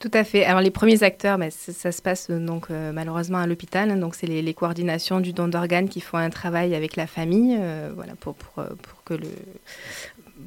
Tout 0.00 0.10
à 0.14 0.22
fait. 0.22 0.44
Alors 0.44 0.60
les 0.60 0.70
premiers 0.70 1.02
acteurs, 1.02 1.38
bah, 1.38 1.50
ça, 1.50 1.90
se 1.90 2.02
passe 2.02 2.28
euh, 2.30 2.38
donc 2.38 2.70
euh, 2.70 2.92
malheureusement 2.92 3.38
à 3.38 3.46
l'hôpital. 3.48 3.98
Donc 3.98 4.14
c'est 4.14 4.26
les, 4.26 4.54
coordinations 4.54 5.20
du 5.20 5.32
don 5.32 5.48
d'organes 5.48 5.88
qui 5.88 6.00
font 6.00 6.18
un 6.18 6.30
travail 6.30 6.74
avec 6.74 6.94
la 6.94 7.06
famille, 7.08 7.56
euh, 7.58 7.90
voilà 7.94 8.14
pour, 8.14 8.34
pour, 8.34 8.64
pour 8.64 9.04
que 9.04 9.14
le 9.14 9.28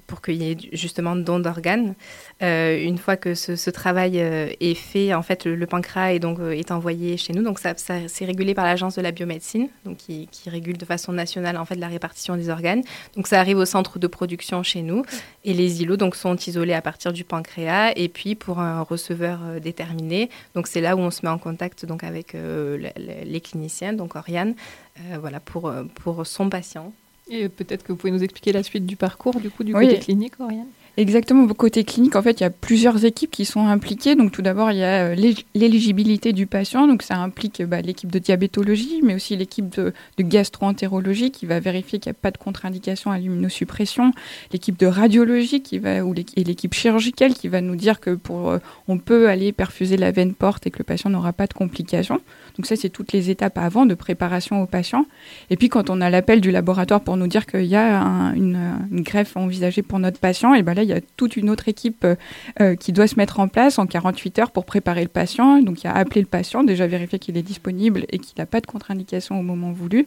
pour 0.07 0.21
qu'il 0.21 0.41
y 0.41 0.51
ait 0.51 0.57
justement 0.74 1.15
don 1.15 1.39
d'organes. 1.39 1.95
Euh, 2.41 2.81
une 2.83 2.98
fois 2.98 3.17
que 3.17 3.36
ce, 3.36 3.69
travail 3.69 4.19
euh, 4.19 4.50
est 4.60 4.74
fait, 4.74 5.13
en 5.13 5.21
fait, 5.21 5.45
le, 5.45 5.67
pancréas 5.67 6.13
est 6.13 6.19
donc 6.19 6.39
euh, 6.39 6.51
est 6.51 6.71
envoyé 6.71 7.17
chez 7.17 7.33
nous. 7.33 7.43
Donc 7.43 7.60
ça, 7.60 7.74
c'est 7.77 8.25
régulé 8.25 8.53
par 8.53 8.65
l'agence 8.65 8.95
de 8.95 9.01
la 9.01 9.12
biomédecine, 9.12 9.69
donc 9.86 9.98
qui, 9.98 10.27
régule 10.48 10.77
de 10.77 10.86
façon 10.86 11.13
nationale 11.13 11.55
en 11.55 11.65
fait 11.65 11.75
la 11.75 11.88
répartition 11.88 12.36
des 12.36 12.50
organes. 12.50 12.81
Donc 13.15 13.27
ça 13.27 13.39
arrive 13.39 13.57
au 13.57 13.65
centre 13.65 14.00
de 14.00 14.07
production 14.07 14.63
chez 14.63 14.81
nous 14.81 15.03
et 15.45 15.53
les 15.53 15.81
îlots 15.81 15.98
donc 15.98 16.15
sont 16.15 16.36
isolés 16.36 16.74
à 16.74 16.81
partir 16.81 17.13
du 17.13 17.24
pancréas 17.24 17.93
et 17.95 18.10
puis 18.10 18.36
pour 18.36 18.60
un 18.60 18.81
receveur 18.81 19.39
déterminé. 19.62 20.29
Donc 20.55 20.67
c'est 20.67 20.81
là 20.81 20.95
où 20.95 21.00
on 21.00 21.12
se 21.12 21.24
met 21.24 21.31
en 21.31 21.38
contact 21.38 21.86
donc 21.86 22.03
avec 22.03 22.33
les 22.33 23.41
cliniciens, 23.41 23.93
donc 23.93 24.15
Oriane, 24.15 24.55
voilà 25.19 25.39
pour 25.39 25.71
pour 25.95 26.25
son 26.25 26.50
patient. 26.50 26.91
Et 27.31 27.47
peut-être 27.47 27.83
que 27.83 27.93
vous 27.93 27.97
pouvez 27.97 28.11
nous 28.11 28.23
expliquer 28.23 28.51
la 28.51 28.61
suite 28.61 28.85
du 28.85 28.97
parcours 28.97 29.39
du 29.39 29.50
coup 29.50 29.63
du 29.63 29.73
côté 29.73 29.97
clinique, 30.00 30.33
Oriane 30.39 30.67
Exactement, 30.98 31.48
côté 31.48 31.86
clinique, 31.86 32.17
en 32.17 32.21
fait, 32.21 32.41
il 32.41 32.43
y 32.43 32.45
a 32.45 32.50
plusieurs 32.50 33.05
équipes 33.05 33.31
qui 33.31 33.45
sont 33.45 33.66
impliquées. 33.66 34.16
Donc, 34.16 34.33
tout 34.33 34.42
d'abord, 34.42 34.72
il 34.72 34.79
y 34.79 34.83
a 34.83 35.05
euh, 35.05 35.33
l'éligibilité 35.55 36.33
du 36.33 36.48
patient. 36.48 36.85
Donc, 36.85 37.01
ça 37.01 37.16
implique 37.16 37.63
bah, 37.63 37.79
l'équipe 37.79 38.11
de 38.11 38.20
diabétologie, 38.20 39.00
mais 39.01 39.16
aussi 39.16 39.37
l'équipe 39.37 39.70
de, 39.70 39.94
de 40.18 40.24
gastroentérologie 40.24 41.31
qui 41.31 41.46
va 41.46 41.61
vérifier 41.61 42.00
qu'il 42.00 42.09
n'y 42.09 42.18
a 42.18 42.20
pas 42.22 42.31
de 42.31 42.37
contre-indication 42.37 43.09
à 43.09 43.18
l'immunosuppression. 43.18 44.11
L'équipe 44.51 44.77
de 44.77 44.85
radiologie 44.85 45.61
qui 45.61 45.79
va, 45.79 46.03
ou 46.03 46.13
et 46.13 46.44
l'équipe 46.44 46.74
chirurgicale 46.74 47.35
qui 47.35 47.48
va 47.48 47.61
nous 47.61 47.77
dire 47.77 48.01
que 48.01 48.16
pour, 48.16 48.50
euh, 48.50 48.57
on 48.89 48.98
peut 48.98 49.29
aller 49.29 49.53
perfuser 49.53 49.96
la 49.96 50.11
veine 50.11 50.33
porte 50.33 50.68
et 50.68 50.72
que 50.72 50.79
le 50.79 50.83
patient 50.83 51.09
n'aura 51.09 51.31
pas 51.31 51.48
de 51.48 51.53
complications. 51.53 52.20
Donc, 52.57 52.66
ça, 52.66 52.75
c'est 52.75 52.89
toutes 52.89 53.13
les 53.13 53.29
étapes 53.29 53.57
avant 53.57 53.85
de 53.85 53.94
préparation 53.94 54.61
au 54.61 54.66
patient. 54.66 55.05
Et 55.50 55.55
puis, 55.55 55.70
quand 55.70 55.89
on 55.89 56.01
a 56.01 56.09
l'appel 56.09 56.42
du 56.42 56.51
laboratoire 56.51 57.00
pour 57.00 57.16
nous 57.16 57.27
dire 57.27 57.46
qu'il 57.46 57.63
y 57.63 57.77
a 57.77 58.01
une, 58.35 58.81
greffe 58.92 59.37
envisagée 59.37 59.83
pour 59.83 59.98
notre 59.98 60.20
patient, 60.20 60.53
et 60.53 60.63
ben 60.63 60.80
il 60.83 60.89
y 60.89 60.94
a 60.94 61.01
toute 61.17 61.37
une 61.37 61.50
autre 61.50 61.67
équipe 61.67 62.03
euh, 62.03 62.15
euh, 62.59 62.75
qui 62.75 62.91
doit 62.91 63.07
se 63.07 63.15
mettre 63.15 63.39
en 63.39 63.48
place 63.48 63.79
en 63.79 63.85
48 63.85 64.39
heures 64.39 64.51
pour 64.51 64.65
préparer 64.65 65.03
le 65.03 65.09
patient. 65.09 65.61
Donc, 65.61 65.83
il 65.83 65.87
y 65.87 65.89
a 65.89 65.94
appelé 65.94 66.22
le 66.22 66.27
patient, 66.27 66.63
déjà 66.63 66.87
vérifier 66.87 67.20
qu'il 67.20 67.37
est 67.37 67.44
disponible 67.44 68.05
et 68.09 68.20
qu'il 68.20 68.33
n'a 68.37 68.46
pas 68.46 68.61
de 68.61 68.67
contre-indication 68.67 69.39
au 69.39 69.44
moment 69.44 69.72
voulu. 69.72 70.05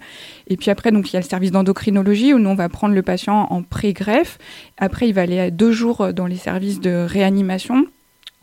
Et 0.49 0.57
puis 0.57 0.71
après, 0.71 0.91
donc, 0.91 1.11
il 1.11 1.15
y 1.15 1.17
a 1.17 1.21
le 1.21 1.27
service 1.27 1.51
d'endocrinologie 1.51 2.35
où 2.35 2.39
nous, 2.39 2.51
on 2.51 2.55
va 2.55 2.69
prendre 2.69 2.95
le 2.95 3.03
patient 3.03 3.47
en 3.51 3.63
pré-greffe. 3.63 4.39
Après, 4.79 5.09
il 5.09 5.15
va 5.15 5.23
aller 5.23 5.41
à 5.41 5.51
deux 5.51 5.73
jours 5.73 6.13
dans 6.13 6.27
les 6.27 6.37
services 6.37 6.81
de 6.81 7.07
réanimation 7.09 7.87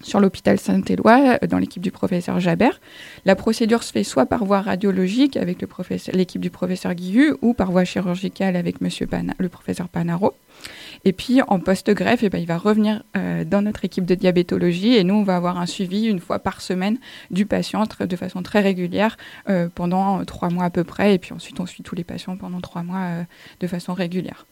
sur 0.04 0.20
l'hôpital 0.20 0.60
Saint-Éloi 0.60 1.38
euh, 1.42 1.48
dans 1.48 1.58
l'équipe 1.58 1.82
du 1.82 1.92
professeur 1.92 2.40
Jabert. 2.40 2.80
La 3.26 3.36
procédure 3.36 3.84
se 3.84 3.92
fait 3.92 4.04
soit 4.04 4.26
par 4.26 4.46
voie 4.46 4.62
radiologique 4.62 5.38
avec 5.38 5.64
l'équipe 6.14 6.42
du 6.42 6.50
professeur 6.50 6.94
Guillu 6.94 7.34
ou 7.42 7.54
par 7.54 7.72
voie 7.72 7.86
chirurgicale 7.86 8.56
avec 8.56 8.82
monsieur 8.82 9.08
le 9.38 9.50
professeur 9.50 9.88
Panaro. 9.90 10.34
Et 11.04 11.14
puis 11.14 11.42
en 11.48 11.60
post-greffe, 11.60 12.24
eh 12.24 12.30
ben, 12.30 12.38
il 12.38 12.48
va 12.48 12.58
revenir 12.58 13.04
euh, 13.18 13.44
dans 13.44 13.62
notre 13.62 13.86
équipe 13.86 14.06
de 14.06 14.16
diabétologie 14.16 14.96
et 14.96 15.04
nous, 15.04 15.16
on 15.16 15.24
va 15.24 15.36
avoir 15.36 15.58
un 15.58 15.66
suivi 15.66 16.06
une 16.06 16.20
fois 16.20 16.40
par 16.40 16.62
semaine 16.62 16.98
du 17.32 17.46
patient 17.46 17.86
de 18.00 18.16
façon 18.16 18.44
très 18.44 18.62
régulière 18.62 19.18
euh, 19.50 19.68
pendant 19.74 20.24
trois 20.26 20.50
mois 20.50 20.66
à 20.66 20.70
peu 20.70 20.84
près. 20.84 21.16
Et 21.16 21.20
puis 21.20 21.34
ensuite, 21.34 21.60
on 21.60 21.66
suit 21.66 21.84
tous 21.84 21.96
les 21.96 22.04
patients 22.04 22.38
pendant 22.38 22.62
trois 22.62 22.84
mois 22.84 23.26
de 23.60 23.68
façon 23.68 23.94
régulière. 23.94 24.46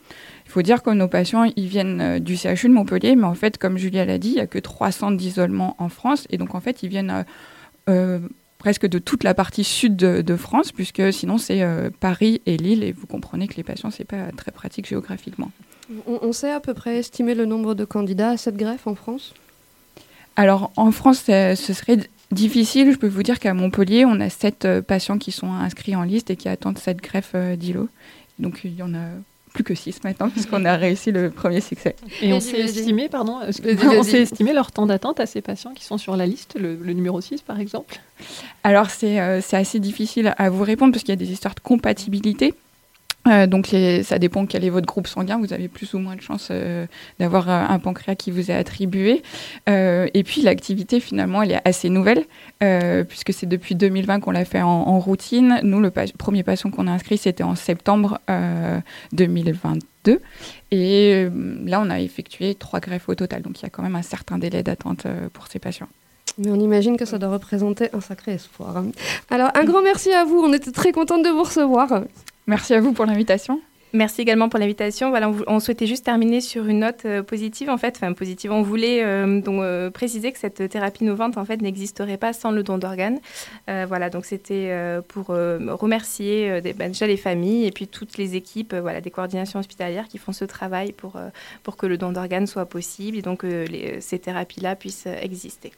Il 0.50 0.52
faut 0.52 0.64
dire 0.64 0.82
que 0.82 0.90
nos 0.90 1.08
patients, 1.08 1.44
ils 1.56 1.68
viennent 1.68 2.02
euh, 2.02 2.18
du 2.18 2.36
CHU 2.36 2.70
de 2.70 2.74
Montpellier, 2.74 3.16
mais 3.16 3.26
en 3.26 3.36
fait, 3.36 3.60
comme 3.60 3.78
Julia 3.78 4.04
l'a 4.04 4.18
dit, 4.18 4.30
il 4.30 4.36
n'y 4.36 4.40
a 4.40 4.48
que 4.48 4.58
300 4.58 5.12
d'isolement 5.12 5.76
en 5.78 5.90
France. 5.90 6.26
Et 6.32 6.40
donc, 6.40 6.56
en 6.56 6.60
fait, 6.60 6.82
ils 6.82 6.90
viennent 6.90 7.12
euh, 7.12 7.24
euh, 7.88 8.20
presque 8.58 8.88
de 8.88 8.98
toute 8.98 9.24
la 9.24 9.36
partie 9.36 9.64
sud 9.64 9.96
de, 9.96 10.36
France, 10.36 10.72
puisque 10.72 11.14
sinon, 11.14 11.38
c'est 11.38 11.64
Paris 12.00 12.42
et 12.48 12.58
Lille. 12.58 12.84
Et 12.84 12.92
vous 12.92 13.06
comprenez 13.06 13.48
que 13.48 13.58
les 13.58 13.64
patients, 13.64 13.92
ce 13.92 14.00
n'est 14.00 14.06
pas 14.06 14.32
très 14.36 14.52
pratique 14.52 14.88
géographiquement. 14.88 15.52
On, 16.08 16.34
sait 16.34 16.52
à 16.52 16.60
peu 16.60 16.74
près 16.74 16.98
estimer 16.98 17.34
le 17.34 17.46
nombre 17.46 17.74
de 17.74 17.86
candidats 17.86 18.32
à 18.32 18.38
cette 18.38 18.58
greffe 18.58 18.86
en 18.86 18.96
France 18.96 19.34
Alors, 20.36 20.72
en 20.76 20.92
France, 20.92 21.24
ce 21.26 21.56
serait 21.56 21.98
difficile. 22.32 22.92
Je 22.92 22.98
peux 22.98 23.08
vous 23.08 23.24
dire 23.24 23.40
qu'à 23.40 23.54
Montpellier, 23.54 24.06
on 24.06 24.20
a 24.20 24.30
7 24.30 24.82
patients 24.82 25.18
qui 25.18 25.32
sont 25.32 25.52
inscrits 25.52 25.96
en 25.96 26.04
liste 26.04 26.30
et 26.30 26.36
qui 26.36 26.48
attendent 26.48 26.78
cette 26.78 27.02
greffe 27.02 27.36
d'îlot. 27.36 27.90
Donc, 28.38 28.62
il 28.64 28.76
y 28.76 28.84
en 28.84 28.94
a 28.94 29.08
plus 29.54 29.64
que 29.64 29.76
6 29.76 30.04
maintenant, 30.04 30.30
puisqu'on 30.30 30.64
a 30.66 30.76
réussi 30.76 31.12
le 31.12 31.30
premier 31.30 31.62
succès. 31.62 31.96
Et 32.22 32.34
on 32.34 32.40
s'est 32.40 32.60
estimé, 32.60 33.10
pardon, 33.10 33.40
on 33.84 34.04
s'est 34.04 34.22
estimé 34.22 34.54
leur 34.54 34.72
temps 34.72 34.86
d'attente 34.86 35.20
à 35.20 35.26
ces 35.26 35.42
patients 35.42 35.74
qui 35.74 35.84
sont 35.84 35.98
sur 35.98 36.16
la 36.16 36.26
liste, 36.26 36.56
le, 36.60 36.76
numéro 36.94 37.20
6 37.22 37.42
par 37.42 37.60
exemple 37.60 38.00
Alors 38.64 38.90
c'est 38.90 39.20
euh, 39.20 39.42
assez 39.52 39.80
difficile 39.80 40.34
à 40.38 40.50
vous 40.50 40.64
répondre 40.64 40.92
parce 40.92 41.04
qu'il 41.04 41.12
y 41.12 41.18
a 41.18 41.24
des 41.24 41.32
histoires 41.32 41.56
de 41.56 41.60
compatibilité. 41.60 42.54
Euh, 43.28 43.48
donc 43.48 43.76
ça 44.04 44.18
dépend 44.18 44.46
quel 44.46 44.64
est 44.64 44.70
votre 44.70 44.88
groupe 44.88 45.08
sanguin, 45.08 45.38
vous 45.38 45.54
avez 45.54 45.68
plus 45.68 45.94
ou 45.94 46.00
moins 46.00 46.16
de 46.16 46.22
chances 46.22 46.48
euh, 46.52 46.86
d'avoir 47.20 47.50
euh, 47.50 47.66
un 47.68 47.78
pancréas 47.78 48.16
qui 48.16 48.32
vous 48.32 48.50
est 48.50 48.56
attribué. 48.56 49.24
et 49.68 50.24
puis 50.26 50.42
l'activité 50.42 51.00
finalement 51.00 51.42
elle 51.44 51.52
est 51.52 51.62
assez 51.66 51.90
nouvelle 51.90 52.26
puisque 53.08 53.34
c'est 53.34 53.46
depuis 53.46 53.76
2020 53.76 54.22
qu'on 54.22 54.32
l'a 54.32 54.46
fait 54.46 54.62
en, 54.62 55.00
routine. 55.00 55.60
Nous 55.64 55.80
le 55.80 55.92
premier 55.92 56.44
patient 56.44 56.72
qu'on 56.72 56.88
a 56.88 56.92
inscrit 56.92 57.18
c'était 57.18 57.44
en 57.44 57.56
septembre 57.56 58.20
2022 59.14 60.22
et 60.72 61.28
là 61.66 61.82
on 61.82 61.90
a 61.90 62.00
effectué 62.00 62.56
trois 62.56 62.80
greffes 62.80 63.10
au 63.10 63.16
total 63.16 63.42
donc 63.42 63.60
il 63.60 63.64
y 63.64 63.66
a 63.66 63.70
quand 63.70 63.84
même 63.84 63.96
un 63.96 64.02
certain 64.02 64.38
délai 64.38 64.64
d'attente 64.64 65.06
pour 65.34 65.48
ces 65.48 65.60
patients. 65.60 65.90
Mais 66.38 66.52
on 66.52 66.60
imagine 66.60 66.96
que 66.96 67.06
ça 67.06 67.18
doit 67.18 67.30
représenter 67.30 67.90
un 67.94 68.00
sacré 68.00 68.34
espoir. 68.34 68.84
Alors, 69.30 69.50
un 69.56 69.66
grand 69.66 69.82
merci 69.82 70.12
à 70.14 70.24
vous. 70.24 70.38
On 70.38 70.54
était 70.54 70.72
très 70.72 70.94
contente 70.94 71.24
de 71.24 71.30
vous 71.30 71.44
recevoir. 71.44 72.04
Merci 72.50 72.74
à 72.74 72.82
vous 72.82 72.94
pour 72.94 73.06
l'invitation. 73.06 73.62
Merci 73.94 74.22
également 74.22 74.50
pour 74.50 74.60
l'invitation. 74.60 75.10
Voilà, 75.10 75.32
on, 75.48 75.60
souhaitait 75.60 75.88
juste 75.88 76.06
terminer 76.06 76.42
sur 76.42 76.68
une 76.68 76.80
note 76.80 77.06
euh, 77.06 77.24
positive 77.24 77.70
en 77.72 77.78
fait, 77.78 77.96
enfin 77.96 78.14
positive. 78.14 78.52
On 78.52 78.62
voulait 78.62 79.04
euh, 79.04 79.42
donc 79.42 79.62
euh, 79.62 79.90
préciser 79.90 80.32
que 80.32 80.38
cette 80.38 80.70
thérapie 80.70 81.04
innovante 81.04 81.38
en 81.40 81.46
fait 81.46 81.60
n'existerait 81.60 82.18
pas 82.18 82.32
sans 82.34 82.52
le 82.52 82.62
don 82.62 82.78
d'organes. 82.78 83.20
Euh, 83.68 83.86
voilà, 83.88 84.12
donc 84.12 84.26
c'était 84.26 84.68
euh, 84.70 85.02
pour 85.02 85.32
euh, 85.32 85.58
remercier 85.70 86.50
euh, 86.52 86.62
des- 86.62 86.74
bah, 86.74 86.88
déjà 86.88 87.08
les 87.08 87.18
familles 87.18 87.66
et 87.66 87.72
puis 87.72 87.88
toutes 87.88 88.18
les 88.20 88.36
équipes, 88.36 88.74
euh, 88.74 88.82
voilà, 88.82 89.02
des 89.02 89.10
coordinations 89.10 89.60
hospitalières 89.60 90.08
qui 90.08 90.20
font 90.20 90.34
ce 90.34 90.46
travail 90.46 90.92
pour 90.92 91.16
euh, 91.16 91.30
pour 91.64 91.76
que 91.76 91.88
le 91.88 91.98
don 91.98 92.12
d'organes 92.12 92.46
soit 92.48 92.66
possible 92.68 93.18
et 93.18 93.24
donc 93.24 93.44
euh, 93.44 93.66
les- 93.66 94.02
ces 94.02 94.20
thérapies-là 94.20 94.76
puissent 94.76 95.08
exister. 95.22 95.72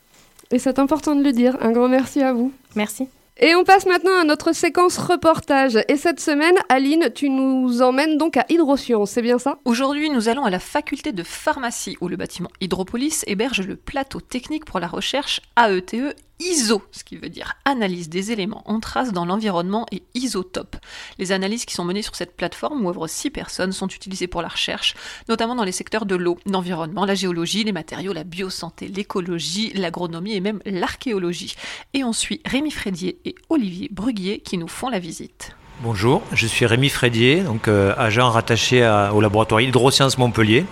Et 0.52 0.60
c'est 0.60 0.80
important 0.80 1.16
de 1.16 1.24
le 1.24 1.32
dire. 1.32 1.56
Un 1.62 1.72
grand 1.72 1.88
merci 1.88 2.22
à 2.22 2.34
vous. 2.34 2.52
Merci. 2.76 3.08
Et 3.38 3.56
on 3.56 3.64
passe 3.64 3.86
maintenant 3.86 4.20
à 4.20 4.24
notre 4.24 4.54
séquence 4.54 4.98
reportage. 4.98 5.80
Et 5.88 5.96
cette 5.96 6.20
semaine, 6.20 6.56
Aline, 6.70 7.10
tu 7.16 7.30
nous 7.30 7.82
emmènes 7.82 8.18
donc 8.18 8.38
à 8.38 8.46
Hydrosciences, 8.50 9.12
c'est 9.12 9.22
bien 9.22 9.40
ça? 9.40 9.58
Aujourd'hui, 9.66 10.10
nous 10.10 10.28
allons 10.28 10.44
à 10.44 10.50
la 10.50 10.60
faculté 10.60 11.12
de 11.12 11.24
pharmacie 11.24 11.98
où 12.02 12.08
le 12.08 12.18
bâtiment 12.18 12.50
Hydropolis 12.60 13.24
héberge 13.28 13.62
le 13.62 13.78
plateau 13.78 14.20
technique 14.20 14.66
pour 14.66 14.80
la 14.80 14.88
recherche 14.88 15.42
AETE 15.58 16.16
ISO, 16.42 16.82
ce 16.92 17.04
qui 17.04 17.18
veut 17.18 17.30
dire 17.30 17.54
analyse 17.66 18.10
des 18.10 18.32
éléments 18.32 18.64
en 18.66 18.80
trace 18.80 19.14
dans 19.14 19.26
l'environnement 19.26 19.86
et 19.92 20.04
isotope. 20.16 20.76
Les 21.20 21.32
analyses 21.32 21.66
qui 21.66 21.76
sont 21.76 21.86
menées 21.86 22.02
sur 22.02 22.16
cette 22.16 22.36
plateforme 22.36 22.84
où 22.84 22.90
œuvrent 22.90 23.08
six 23.08 23.30
personnes 23.30 23.72
sont 23.72 23.88
utilisées 23.88 24.28
pour 24.28 24.42
la 24.42 24.48
recherche, 24.48 24.96
notamment 25.30 25.56
dans 25.56 25.64
les 25.64 25.72
secteurs 25.72 26.06
de 26.06 26.16
l'eau, 26.16 26.40
l'environnement, 26.46 27.06
la 27.06 27.16
géologie, 27.16 27.64
les 27.64 27.72
matériaux, 27.72 28.14
la 28.14 28.24
biosanté, 28.24 28.88
l'écologie, 28.88 29.72
l'agronomie 29.74 30.34
et 30.34 30.42
même 30.42 30.62
l'archéologie. 30.66 31.56
Et 31.94 32.04
on 32.04 32.14
suit 32.14 32.42
Rémi 32.46 32.72
Frédier 32.72 33.20
et 33.26 33.36
Olivier 33.50 33.90
Bruguier 33.92 34.40
qui 34.40 34.58
nous 34.58 34.68
font 34.68 34.90
la 34.90 35.00
visite. 35.00 35.56
Bonjour, 35.84 36.22
je 36.32 36.46
suis 36.46 36.68
Rémi 36.68 36.90
Frédier, 36.90 37.38
donc 37.42 37.68
euh, 37.68 37.94
agent 37.98 38.30
rattaché 38.30 38.84
à- 38.84 39.12
au 39.16 39.22
laboratoire 39.22 39.62
Hydrosciences 39.62 40.20
Montpellier 40.20 40.66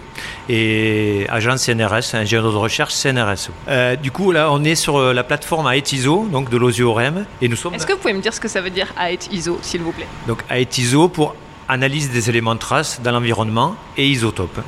et 0.49 1.25
agent 1.29 1.57
CNRS, 1.57 2.13
ingénieur 2.13 2.43
de 2.51 2.55
recherche 2.57 2.93
CNRS. 2.93 3.49
Euh, 3.69 3.95
du 3.95 4.11
coup, 4.11 4.31
là, 4.31 4.51
on 4.51 4.63
est 4.63 4.75
sur 4.75 4.97
euh, 4.99 5.11
la 5.13 5.23
plateforme 5.23 5.65
AETISO, 5.67 6.27
donc 6.31 6.51
de 6.51 6.57
l'osiorem, 6.57 7.25
et 7.41 7.47
nous 7.47 7.55
sommes 7.55 7.73
Est-ce 7.73 7.87
que 7.87 7.93
vous 7.93 7.97
pouvez 7.99 8.13
me 8.13 8.21
dire 8.21 8.35
ce 8.35 8.39
que 8.39 8.47
ça 8.47 8.61
veut 8.61 8.69
dire 8.69 8.93
AET 9.01 9.29
ISO, 9.31 9.57
s'il 9.63 9.81
vous 9.81 9.93
plaît? 9.93 10.05
Donc 10.27 10.43
AETISO 10.47 11.07
pour 11.09 11.35
analyse 11.67 12.11
des 12.11 12.29
éléments 12.29 12.53
de 12.53 12.59
trace 12.59 13.01
dans 13.01 13.11
l'environnement 13.11 13.75
et 13.97 14.07
isotopes. 14.07 14.59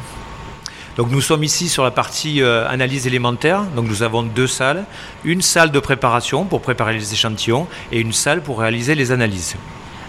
Donc 0.97 1.11
nous 1.11 1.21
sommes 1.21 1.43
ici 1.43 1.69
sur 1.69 1.83
la 1.83 1.91
partie 1.91 2.41
euh, 2.41 2.67
analyse 2.67 3.05
élémentaire. 3.05 3.61
Donc 3.75 3.87
nous 3.87 4.01
avons 4.01 4.23
deux 4.23 4.47
salles, 4.47 4.85
une 5.23 5.43
salle 5.43 5.69
de 5.69 5.79
préparation 5.79 6.45
pour 6.45 6.61
préparer 6.61 6.93
les 6.95 7.13
échantillons 7.13 7.67
et 7.91 7.99
une 7.99 8.11
salle 8.11 8.41
pour 8.41 8.59
réaliser 8.59 8.95
les 8.95 9.11
analyses. 9.11 9.55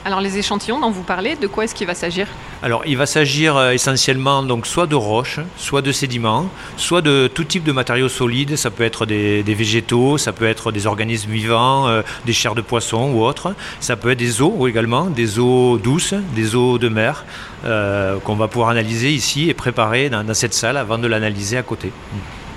Alors 0.04 0.20
les 0.20 0.36
échantillons 0.36 0.80
dont 0.80 0.90
vous 0.90 1.04
parlez, 1.04 1.36
de 1.36 1.46
quoi 1.46 1.64
est-ce 1.64 1.76
qu'il 1.76 1.86
va 1.86 1.94
s'agir 1.94 2.26
Alors, 2.62 2.82
il 2.86 2.96
va 2.96 3.06
s'agir 3.06 3.56
euh, 3.56 3.70
essentiellement 3.70 4.42
donc 4.42 4.66
soit 4.66 4.88
de 4.88 4.96
roches, 4.96 5.38
soit 5.56 5.80
de 5.80 5.92
sédiments, 5.92 6.46
soit 6.76 7.02
de 7.02 7.30
tout 7.32 7.44
type 7.44 7.62
de 7.62 7.70
matériaux 7.70 8.08
solides. 8.08 8.56
Ça 8.56 8.72
peut 8.72 8.82
être 8.82 9.06
des, 9.06 9.44
des 9.44 9.54
végétaux, 9.54 10.18
ça 10.18 10.32
peut 10.32 10.46
être 10.46 10.72
des 10.72 10.88
organismes 10.88 11.30
vivants, 11.30 11.86
euh, 11.86 12.02
des 12.26 12.32
chairs 12.32 12.56
de 12.56 12.62
poisson 12.62 13.12
ou 13.12 13.22
autres. 13.22 13.54
Ça 13.78 13.94
peut 13.94 14.10
être 14.10 14.18
des 14.18 14.42
eaux 14.42 14.66
également, 14.66 15.04
des 15.04 15.38
eaux 15.38 15.78
douces, 15.78 16.14
des 16.34 16.56
eaux 16.56 16.78
de 16.78 16.88
mer 16.88 17.24
euh, 17.64 18.18
qu'on 18.18 18.34
va 18.34 18.48
pouvoir 18.48 18.70
analyser 18.70 19.12
ici 19.12 19.48
et 19.48 19.54
préparer 19.54 20.10
dans, 20.10 20.24
dans 20.24 20.34
cette 20.34 20.54
salle 20.54 20.76
avant 20.76 20.98
de 20.98 21.06
l'analyser 21.06 21.58
à 21.58 21.62
côté. 21.62 21.92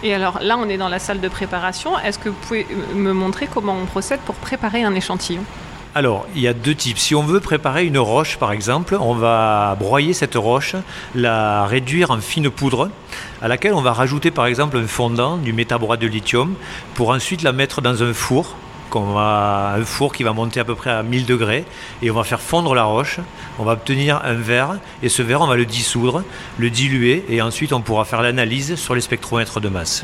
Et 0.02 0.16
alors 0.16 0.40
là, 0.42 0.58
on 0.58 0.68
est 0.68 0.78
dans 0.78 0.90
la 0.90 1.00
salle 1.00 1.22
de 1.22 1.28
préparation. 1.28 1.98
Est-ce 2.00 2.18
que 2.18 2.30
vous 2.30 2.36
pouvez 2.48 2.66
me 2.96 3.14
montrer 3.14 3.48
comment 3.52 3.78
on 3.80 3.86
procède 3.86 4.20
pour 4.22 4.36
préparer 4.36 4.84
un 4.84 4.96
échantillon? 4.96 5.44
Alors, 5.98 6.28
il 6.36 6.42
y 6.42 6.48
a 6.50 6.54
deux 6.54 6.76
types. 6.76 6.98
Si 6.98 7.16
on 7.16 7.24
veut 7.24 7.40
préparer 7.40 7.86
une 7.86 7.98
roche, 7.98 8.36
par 8.36 8.52
exemple, 8.52 8.98
on 9.00 9.14
va 9.14 9.78
broyer 9.80 10.12
cette 10.12 10.36
roche, 10.36 10.76
la 11.16 11.66
réduire 11.68 12.12
en 12.12 12.20
fine 12.20 12.50
poudre, 12.50 12.90
à 13.42 13.48
laquelle 13.48 13.74
on 13.74 13.82
va 13.82 13.94
rajouter, 13.94 14.30
par 14.30 14.46
exemple, 14.46 14.76
un 14.76 14.88
fondant, 14.88 15.38
du 15.38 15.54
métaborate 15.54 16.02
de 16.02 16.08
lithium, 16.08 16.56
pour 16.96 17.12
ensuite 17.12 17.44
la 17.44 17.54
mettre 17.54 17.80
dans 17.82 18.04
un 18.04 18.14
four. 18.14 18.58
un 18.94 19.86
four 19.86 20.12
qui 20.12 20.24
va 20.24 20.34
monter 20.34 20.60
à 20.60 20.66
peu 20.66 20.76
près 20.76 20.92
à 20.92 21.02
1000 21.02 21.26
degrés 21.26 21.64
et 22.02 22.12
on 22.12 22.16
va 22.16 22.26
faire 22.26 22.42
fondre 22.42 22.76
la 22.76 22.84
roche. 22.84 23.22
On 23.58 23.64
va 23.64 23.72
obtenir 23.72 24.20
un 24.26 24.34
verre 24.34 24.80
et 25.02 25.08
ce 25.08 25.22
verre 25.22 25.40
on 25.40 25.48
va 25.48 25.56
le 25.56 25.66
dissoudre, 25.66 26.24
le 26.58 26.70
diluer 26.70 27.24
et 27.30 27.42
ensuite 27.42 27.72
on 27.72 27.80
pourra 27.80 28.04
faire 28.04 28.22
l'analyse 28.22 28.76
sur 28.76 28.96
les 28.96 29.02
spectromètres 29.02 29.62
de 29.62 29.70
masse. 29.70 30.04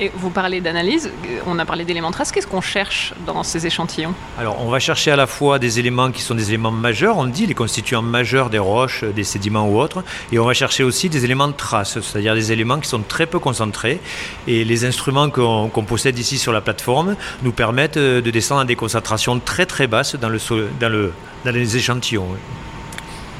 Et 0.00 0.12
vous 0.14 0.30
parlez 0.30 0.60
d'analyse, 0.60 1.10
on 1.46 1.58
a 1.58 1.64
parlé 1.64 1.84
d'éléments 1.84 2.10
de 2.10 2.14
trace. 2.14 2.30
Qu'est-ce 2.30 2.46
qu'on 2.46 2.60
cherche 2.60 3.14
dans 3.26 3.42
ces 3.42 3.66
échantillons? 3.66 4.14
Alors, 4.38 4.64
on 4.64 4.70
va 4.70 4.78
chercher 4.78 5.10
à 5.10 5.16
la 5.16 5.26
fois 5.26 5.58
des 5.58 5.80
éléments 5.80 6.12
qui 6.12 6.22
sont 6.22 6.36
des 6.36 6.50
éléments 6.50 6.70
majeurs, 6.70 7.16
on 7.16 7.26
dit 7.26 7.46
les 7.46 7.54
constituants 7.54 8.02
majeurs 8.02 8.48
des 8.48 8.60
roches, 8.60 9.02
des 9.02 9.24
sédiments 9.24 9.68
ou 9.68 9.80
autres, 9.80 10.04
et 10.30 10.38
on 10.38 10.44
va 10.44 10.54
chercher 10.54 10.84
aussi 10.84 11.08
des 11.08 11.24
éléments 11.24 11.48
de 11.48 11.52
trace, 11.52 11.98
c'est-à-dire 12.00 12.34
des 12.34 12.52
éléments 12.52 12.78
qui 12.78 12.88
sont 12.88 13.02
très 13.02 13.26
peu 13.26 13.40
concentrés. 13.40 14.00
Et 14.46 14.64
les 14.64 14.84
instruments 14.84 15.30
qu'on 15.30 15.68
qu'on 15.68 15.84
possède 15.84 16.18
ici 16.18 16.38
sur 16.38 16.52
la 16.52 16.60
plateforme 16.60 17.16
nous 17.42 17.52
permettent 17.52 17.96
euh, 17.96 18.20
de 18.20 18.30
descendre 18.30 18.60
à 18.60 18.64
des 18.64 18.76
concentrations 18.76 19.40
très 19.40 19.66
très 19.66 19.86
basses 19.86 20.14
dans 20.14 20.30
les 20.30 21.76
échantillons. 21.76 22.28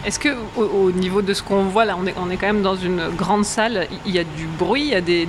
Est-ce 0.09 0.19
que 0.19 0.31
au, 0.57 0.63
au 0.63 0.91
niveau 0.91 1.21
de 1.21 1.35
ce 1.35 1.43
qu'on 1.43 1.65
voit 1.65 1.85
là, 1.85 1.95
on 1.99 2.07
est, 2.07 2.15
quand 2.39 2.47
même 2.47 2.63
dans 2.63 2.77
une 2.77 3.11
grande 3.11 3.45
salle. 3.45 3.87
Il 4.07 4.13
y 4.13 4.19
a 4.19 4.25
du 4.25 4.47
bruit, 4.47 4.81
il 4.85 4.89
y 4.89 4.95
a 4.95 5.03
des, 5.03 5.27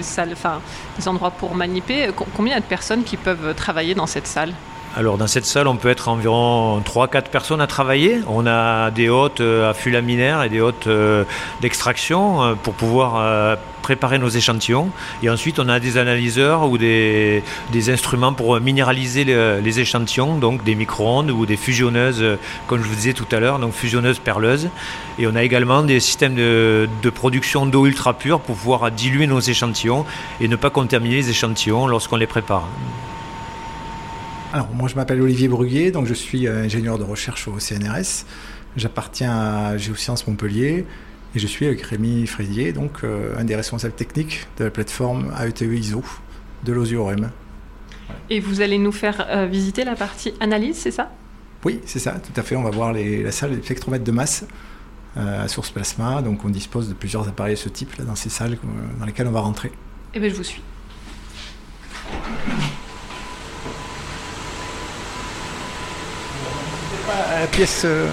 salles, 0.00 0.30
enfin 0.32 0.62
des 0.98 1.06
endroits 1.06 1.30
pour 1.30 1.54
maniper. 1.54 2.08
Co- 2.16 2.26
Combien 2.34 2.54
y 2.54 2.56
a 2.56 2.60
de 2.60 2.64
personnes 2.64 3.04
qui 3.04 3.18
peuvent 3.18 3.54
travailler 3.54 3.94
dans 3.94 4.06
cette 4.06 4.26
salle? 4.26 4.54
Alors 4.96 5.18
dans 5.18 5.26
cette 5.26 5.44
salle, 5.44 5.66
on 5.66 5.74
peut 5.74 5.88
être 5.88 6.06
environ 6.06 6.80
3-4 6.80 7.22
personnes 7.28 7.60
à 7.60 7.66
travailler. 7.66 8.20
On 8.28 8.46
a 8.46 8.92
des 8.92 9.08
hôtes 9.08 9.40
euh, 9.40 9.72
à 9.72 9.90
laminaire 9.90 10.44
et 10.44 10.48
des 10.48 10.60
hôtes 10.60 10.86
euh, 10.86 11.24
d'extraction 11.60 12.44
euh, 12.44 12.54
pour 12.54 12.74
pouvoir 12.74 13.58
préparer 13.82 14.18
nos 14.20 14.28
échantillons. 14.28 14.90
Et 15.24 15.28
ensuite, 15.30 15.58
on 15.58 15.68
a 15.68 15.80
des 15.80 15.98
analyseurs 15.98 16.68
ou 16.70 16.78
des, 16.78 17.42
instruments 17.88 18.32
pour 18.32 18.60
minéraliser 18.60 19.24
le- 19.24 19.58
les 19.60 19.80
échantillons, 19.80 20.38
donc 20.38 20.62
des 20.62 20.76
micro-ondes 20.76 21.32
ou 21.32 21.44
des 21.44 21.56
fusionneuses, 21.56 22.24
comme 22.68 22.80
je 22.80 22.88
vous 22.88 22.94
disais 22.94 23.14
tout 23.14 23.26
à 23.32 23.40
l'heure, 23.40 23.58
donc 23.58 23.72
fusionneuses 23.72 24.20
perleuses. 24.20 24.70
Et 25.18 25.26
on 25.26 25.34
a 25.34 25.42
également 25.42 25.82
des 25.82 25.98
systèmes 25.98 26.36
de, 26.36 26.88
de 27.02 27.10
production 27.10 27.66
d'eau 27.66 27.86
ultra 27.86 28.14
pure 28.14 28.38
pour 28.38 28.54
pouvoir 28.54 28.92
diluer 28.92 29.26
nos 29.26 29.40
échantillons 29.40 30.06
et 30.40 30.46
ne 30.46 30.56
pas 30.56 30.70
contaminer 30.70 31.16
les 31.16 31.30
échantillons 31.30 31.88
lorsqu'on 31.88 32.16
les 32.16 32.28
prépare. 32.28 32.68
Alors, 34.54 34.72
moi, 34.72 34.88
je 34.88 34.94
m'appelle 34.94 35.20
Olivier 35.20 35.48
Bruguier, 35.48 35.90
donc 35.90 36.06
je 36.06 36.14
suis 36.14 36.46
euh, 36.46 36.62
ingénieur 36.62 36.96
de 36.96 37.02
recherche 37.02 37.48
au 37.48 37.58
CNRS. 37.58 38.24
J'appartiens 38.76 39.32
à 39.36 39.76
Géosciences 39.76 40.28
Montpellier 40.28 40.86
et 41.34 41.38
je 41.40 41.46
suis 41.48 41.66
avec 41.66 41.82
Rémi 41.82 42.24
Frédier, 42.28 42.72
donc 42.72 43.02
euh, 43.02 43.34
un 43.36 43.42
des 43.42 43.56
responsables 43.56 43.94
techniques 43.94 44.46
de 44.58 44.62
la 44.62 44.70
plateforme 44.70 45.32
AETE 45.40 45.62
ISO 45.62 46.04
de 46.64 46.72
l'OSIOREM. 46.72 47.32
Et 48.30 48.38
vous 48.38 48.60
allez 48.60 48.78
nous 48.78 48.92
faire 48.92 49.26
euh, 49.28 49.46
visiter 49.46 49.82
la 49.84 49.96
partie 49.96 50.34
analyse, 50.38 50.76
c'est 50.76 50.92
ça? 50.92 51.10
Oui, 51.64 51.80
c'est 51.84 51.98
ça, 51.98 52.12
tout 52.12 52.38
à 52.40 52.44
fait. 52.44 52.54
On 52.54 52.62
va 52.62 52.70
voir 52.70 52.92
les- 52.92 53.24
la 53.24 53.32
salle 53.32 53.56
des 53.56 53.60
spectromètres 53.62 54.04
de 54.04 54.12
masse 54.12 54.46
euh, 55.16 55.42
à 55.46 55.48
source 55.48 55.70
plasma. 55.70 56.22
Donc, 56.22 56.44
on 56.44 56.48
dispose 56.48 56.88
de 56.88 56.94
plusieurs 56.94 57.26
appareils 57.28 57.54
de 57.54 57.58
ce 57.58 57.68
type 57.70 57.92
là, 57.96 58.04
dans 58.04 58.14
ces 58.14 58.28
salles 58.28 58.56
dans 59.00 59.04
lesquelles 59.06 59.26
on 59.26 59.32
va 59.32 59.40
rentrer. 59.40 59.72
Eh 60.14 60.20
bien, 60.20 60.28
je 60.28 60.34
vous 60.36 60.44
suis. 60.44 60.62
La 67.44 67.48
pièce. 67.48 67.82
euh, 67.84 68.08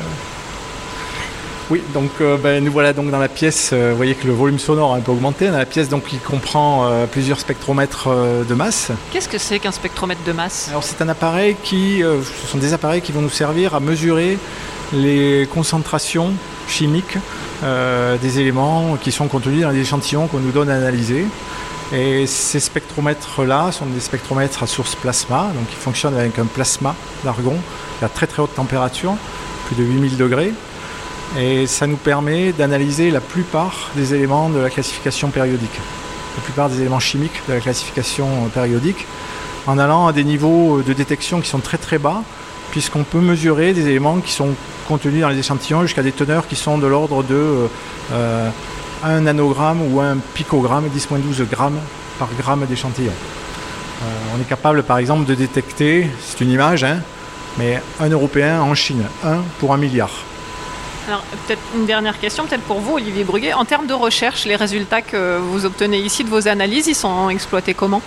Oui, 1.70 1.82
donc 1.94 2.10
euh, 2.20 2.36
ben, 2.36 2.62
nous 2.62 2.70
voilà 2.70 2.92
donc 2.92 3.10
dans 3.12 3.18
la 3.18 3.30
pièce. 3.30 3.70
euh, 3.72 3.92
vous 3.92 3.96
voyez 3.96 4.14
que 4.14 4.28
le 4.28 4.34
volume 4.34 4.60
sonore 4.60 4.94
a 4.94 4.98
un 4.98 5.00
peu 5.00 5.14
augmenté. 5.14 5.48
Dans 5.48 5.58
la 5.58 5.66
pièce 5.66 5.88
donc 5.88 6.04
qui 6.04 6.18
comprend 6.18 6.86
euh, 6.90 7.06
plusieurs 7.06 7.40
spectromètres 7.40 8.10
de 8.46 8.54
masse. 8.54 8.92
Qu'est-ce 9.14 9.30
que 9.30 9.38
c'est 9.38 9.60
qu'un 9.60 9.72
spectromètre 9.72 10.20
de 10.28 10.34
masse? 10.34 10.68
Alors 10.70 10.84
c'est 10.84 11.02
un 11.02 11.08
appareil 11.08 11.56
qui, 11.64 12.02
ce 12.02 12.48
sont 12.52 12.58
des 12.58 12.74
appareils 12.74 13.02
qui 13.02 13.14
vont 13.14 13.22
nous 13.22 13.30
servir 13.30 13.74
à 13.74 13.80
mesurer 13.80 14.38
les 14.92 15.48
concentrations 15.54 16.34
chimiques 16.68 17.18
des 18.22 18.40
éléments 18.42 18.98
qui 19.02 19.14
sont 19.14 19.30
contenus 19.30 19.62
dans 19.62 19.70
les 19.70 19.80
échantillons 19.80 20.28
qu'on 20.28 20.40
nous 20.40 20.52
donne 20.52 20.70
à 20.70 20.76
analyser. 20.76 21.26
Et 21.94 22.26
ces 22.26 22.62
spectromètres-là 22.62 23.72
sont 23.74 23.86
des 23.86 24.00
spectromètres 24.00 24.64
à 24.64 24.68
source 24.68 24.96
plasma, 24.96 25.52
donc 25.54 25.66
ils 25.70 25.78
fonctionnent 25.78 26.18
avec 26.18 26.40
un 26.40 26.46
plasma 26.46 26.96
d'argon 27.24 27.58
à 28.02 28.08
très 28.08 28.28
très 28.28 28.42
haute 28.42 28.56
température, 28.56 29.16
plus 29.68 29.76
de 29.76 29.84
8000 29.84 30.18
degrés. 30.18 30.54
Et 31.38 31.68
ça 31.68 31.88
nous 31.88 31.98
permet 31.98 32.54
d'analyser 32.54 33.12
la 33.12 33.22
plupart 33.22 33.90
des 33.96 34.14
éléments 34.14 34.50
de 34.50 34.60
la 34.60 34.70
classification 34.70 35.30
périodique, 35.30 35.80
la 36.38 36.44
plupart 36.44 36.70
des 36.70 36.80
éléments 36.80 37.00
chimiques 37.00 37.42
de 37.48 37.54
la 37.54 37.60
classification 37.60 38.28
périodique, 38.54 39.06
en 39.68 39.78
allant 39.78 40.08
à 40.08 40.14
des 40.14 40.24
niveaux 40.24 40.82
de 40.82 40.94
détection 40.94 41.42
qui 41.42 41.50
sont 41.50 41.60
très 41.60 41.78
très 41.78 41.98
bas, 41.98 42.24
puisqu'on 42.72 43.04
peut 43.04 43.20
mesurer 43.20 43.74
des 43.74 43.88
éléments 43.88 44.20
qui 44.20 44.32
sont 44.32 44.56
contenus 44.88 45.22
dans 45.22 45.30
les 45.30 45.40
échantillons 45.40 45.84
jusqu'à 45.84 46.04
des 46.04 46.12
teneurs 46.12 46.48
qui 46.48 46.56
sont 46.56 46.78
de 46.78 46.88
l'ordre 46.88 47.24
de 47.24 47.70
euh, 48.14 48.50
1 49.04 49.22
nanogramme 49.22 49.82
ou 49.82 50.00
1 50.00 50.18
picogramme, 50.34 50.88
10-12 50.88 51.48
grammes 51.50 51.80
par 52.20 52.30
gramme 52.38 52.66
d'échantillon. 52.66 53.12
Euh, 53.12 54.06
on 54.36 54.42
est 54.42 54.48
capable 54.48 54.84
par 54.84 54.98
exemple 54.98 55.26
de 55.26 55.36
détecter, 55.36 56.10
c'est 56.20 56.42
une 56.42 56.52
image, 56.52 56.84
hein, 56.84 57.00
mais 57.58 57.82
un 58.00 58.10
Européen 58.10 58.62
en 58.62 58.74
Chine, 58.76 59.04
1 59.24 59.38
pour 59.60 59.74
un 59.74 59.78
milliard. 59.78 60.12
Alors, 61.08 61.24
peut-être 61.48 61.62
une 61.76 61.86
dernière 61.86 62.20
question, 62.20 62.46
peut-être 62.46 62.62
pour 62.64 62.80
vous, 62.80 62.94
Olivier 62.94 63.24
Bruguet. 63.24 63.54
En 63.54 63.66
termes 63.66 63.88
de 63.88 63.94
recherche, 63.94 64.46
les 64.46 64.56
résultats 64.56 65.02
que 65.02 65.38
vous 65.38 65.66
obtenez 65.66 65.98
ici 65.98 66.24
de 66.24 66.30
vos 66.30 66.48
analyses, 66.48 66.88
ils 66.88 66.96
sont 66.96 67.30
exploités 67.30 67.74
comment? 67.74 68.02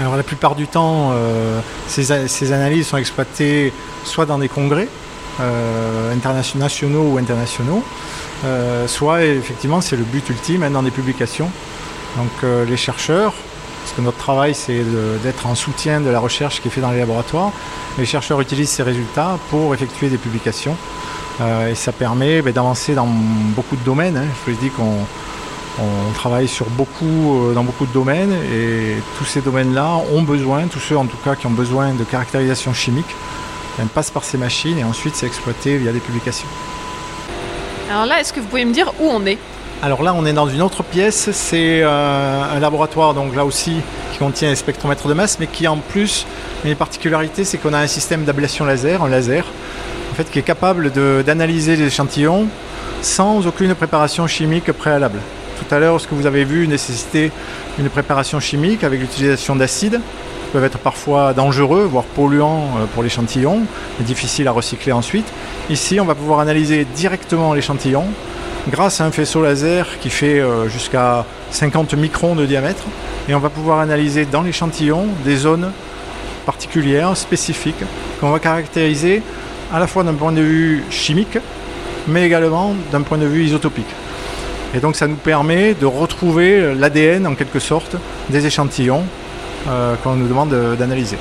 Alors, 0.00 0.16
la 0.16 0.22
plupart 0.22 0.54
du 0.54 0.66
temps, 0.66 1.10
euh, 1.12 1.60
ces 1.88 2.52
analyses 2.52 2.86
sont 2.86 2.96
exploitées 2.96 3.72
soit 4.04 4.24
dans 4.24 4.38
des 4.38 4.48
congrès 4.48 4.88
euh, 5.40 6.14
internationaux 6.14 7.12
ou 7.12 7.18
internationaux, 7.18 7.82
euh, 8.44 8.86
soit 8.88 9.24
effectivement, 9.24 9.80
c'est 9.80 9.96
le 9.96 10.04
but 10.04 10.28
ultime, 10.28 10.62
hein, 10.62 10.70
dans 10.70 10.82
des 10.82 10.90
publications. 10.90 11.50
Donc, 12.16 12.30
euh, 12.44 12.64
les 12.64 12.76
chercheurs, 12.76 13.32
parce 13.82 13.96
que 13.96 14.00
notre 14.00 14.18
travail, 14.18 14.54
c'est 14.54 14.82
d'être 15.22 15.46
en 15.46 15.54
soutien 15.54 16.00
de 16.00 16.10
la 16.10 16.20
recherche 16.20 16.60
qui 16.60 16.68
est 16.68 16.70
faite 16.70 16.82
dans 16.82 16.90
les 16.90 16.98
laboratoires, 17.00 17.52
les 17.98 18.06
chercheurs 18.06 18.40
utilisent 18.40 18.70
ces 18.70 18.82
résultats 18.82 19.38
pour 19.50 19.74
effectuer 19.74 20.08
des 20.08 20.18
publications. 20.18 20.76
Euh, 21.40 21.70
et 21.70 21.74
ça 21.74 21.92
permet 21.92 22.42
ben, 22.42 22.52
d'avancer 22.52 22.94
dans 22.94 23.06
beaucoup 23.06 23.76
de 23.76 23.84
domaines. 23.84 24.16
hein. 24.16 24.26
Je 24.46 24.52
vous 24.52 24.60
dit 24.60 24.70
qu'on 24.70 24.98
on 25.80 26.12
travaille 26.12 26.50
dans 26.58 27.64
beaucoup 27.64 27.86
de 27.86 27.92
domaines 27.92 28.34
et 28.54 28.96
tous 29.16 29.24
ces 29.24 29.40
domaines-là 29.40 29.96
ont 30.12 30.22
besoin, 30.22 30.66
tous 30.66 30.80
ceux 30.80 30.98
en 30.98 31.06
tout 31.06 31.16
cas 31.24 31.34
qui 31.34 31.46
ont 31.46 31.50
besoin 31.50 31.94
de 31.94 32.04
caractérisation 32.04 32.74
chimique, 32.74 33.16
passent 33.94 34.10
par 34.10 34.22
ces 34.22 34.36
machines 34.36 34.78
et 34.78 34.84
ensuite 34.84 35.16
c'est 35.16 35.26
exploité 35.26 35.78
via 35.78 35.92
des 35.92 36.00
publications. 36.00 36.48
Alors 37.92 38.06
là, 38.06 38.20
est-ce 38.20 38.32
que 38.32 38.40
vous 38.40 38.46
pouvez 38.46 38.64
me 38.64 38.72
dire 38.72 38.90
où 39.00 39.10
on 39.10 39.26
est? 39.26 39.36
Alors 39.82 40.02
là, 40.02 40.14
on 40.16 40.24
est 40.24 40.32
dans 40.32 40.48
une 40.48 40.62
autre 40.62 40.82
pièce. 40.82 41.28
C'est 41.32 41.82
euh, 41.82 42.42
un 42.56 42.58
laboratoire, 42.58 43.12
donc 43.12 43.36
là 43.36 43.44
aussi, 43.44 43.76
qui 44.10 44.18
contient 44.18 44.50
un 44.50 44.54
spectromètre 44.54 45.06
de 45.08 45.12
masse, 45.12 45.36
mais 45.38 45.46
qui 45.46 45.68
en 45.68 45.76
plus, 45.76 46.24
une 46.64 46.74
particularité, 46.74 47.44
c'est 47.44 47.58
qu'on 47.58 47.74
a 47.74 47.78
un 47.78 47.86
système 47.86 48.24
d'ablation 48.24 48.64
laser, 48.64 49.02
un 49.02 49.10
laser, 49.10 49.44
en 50.10 50.14
fait, 50.14 50.30
qui 50.30 50.38
est 50.38 50.42
capable 50.42 50.90
d'analyser 51.22 51.76
les 51.76 51.88
échantillons 51.88 52.46
sans 53.02 53.46
aucune 53.46 53.74
préparation 53.74 54.26
chimique 54.26 54.72
préalable. 54.72 55.18
Tout 55.58 55.74
à 55.74 55.78
l'heure, 55.78 56.00
ce 56.00 56.08
que 56.08 56.14
vous 56.14 56.24
avez 56.24 56.44
vu 56.44 56.66
nécessitait 56.66 57.30
une 57.78 57.90
préparation 57.90 58.40
chimique 58.40 58.84
avec 58.84 59.00
l'utilisation 59.00 59.54
d'acides 59.54 60.00
peuvent 60.52 60.64
être 60.64 60.78
parfois 60.78 61.32
dangereux, 61.32 61.84
voire 61.90 62.04
polluants 62.04 62.68
euh, 62.76 62.86
pour 62.92 63.02
l'échantillon, 63.02 63.62
difficiles 64.00 64.46
à 64.46 64.52
recycler 64.52 64.92
ensuite. 64.92 65.26
Ici, 65.70 65.98
on 65.98 66.04
va 66.04 66.14
pouvoir 66.14 66.40
analyser 66.40 66.84
directement 66.84 67.54
l'échantillon 67.54 68.04
grâce 68.70 69.00
à 69.00 69.04
un 69.04 69.10
faisceau 69.10 69.42
laser 69.42 69.98
qui 70.00 70.10
fait 70.10 70.38
euh, 70.40 70.68
jusqu'à 70.68 71.24
50 71.50 71.94
microns 71.94 72.34
de 72.34 72.46
diamètre. 72.46 72.84
Et 73.28 73.34
on 73.34 73.38
va 73.38 73.50
pouvoir 73.50 73.80
analyser 73.80 74.26
dans 74.26 74.42
l'échantillon 74.42 75.06
des 75.24 75.36
zones 75.36 75.70
particulières, 76.44 77.16
spécifiques, 77.16 77.84
qu'on 78.20 78.30
va 78.30 78.38
caractériser 78.38 79.22
à 79.72 79.78
la 79.78 79.86
fois 79.86 80.04
d'un 80.04 80.14
point 80.14 80.32
de 80.32 80.42
vue 80.42 80.84
chimique, 80.90 81.38
mais 82.08 82.26
également 82.26 82.74
d'un 82.90 83.02
point 83.02 83.18
de 83.18 83.26
vue 83.26 83.44
isotopique. 83.44 83.86
Et 84.74 84.80
donc 84.80 84.96
ça 84.96 85.06
nous 85.06 85.16
permet 85.16 85.74
de 85.74 85.86
retrouver 85.86 86.74
l'ADN 86.74 87.26
en 87.26 87.34
quelque 87.34 87.58
sorte 87.58 87.96
des 88.28 88.44
échantillons 88.46 89.04
euh, 89.68 89.96
qu'on 89.96 90.14
nous 90.16 90.28
demande 90.28 90.50
de- 90.50 90.74
d'analyser. 90.76 91.16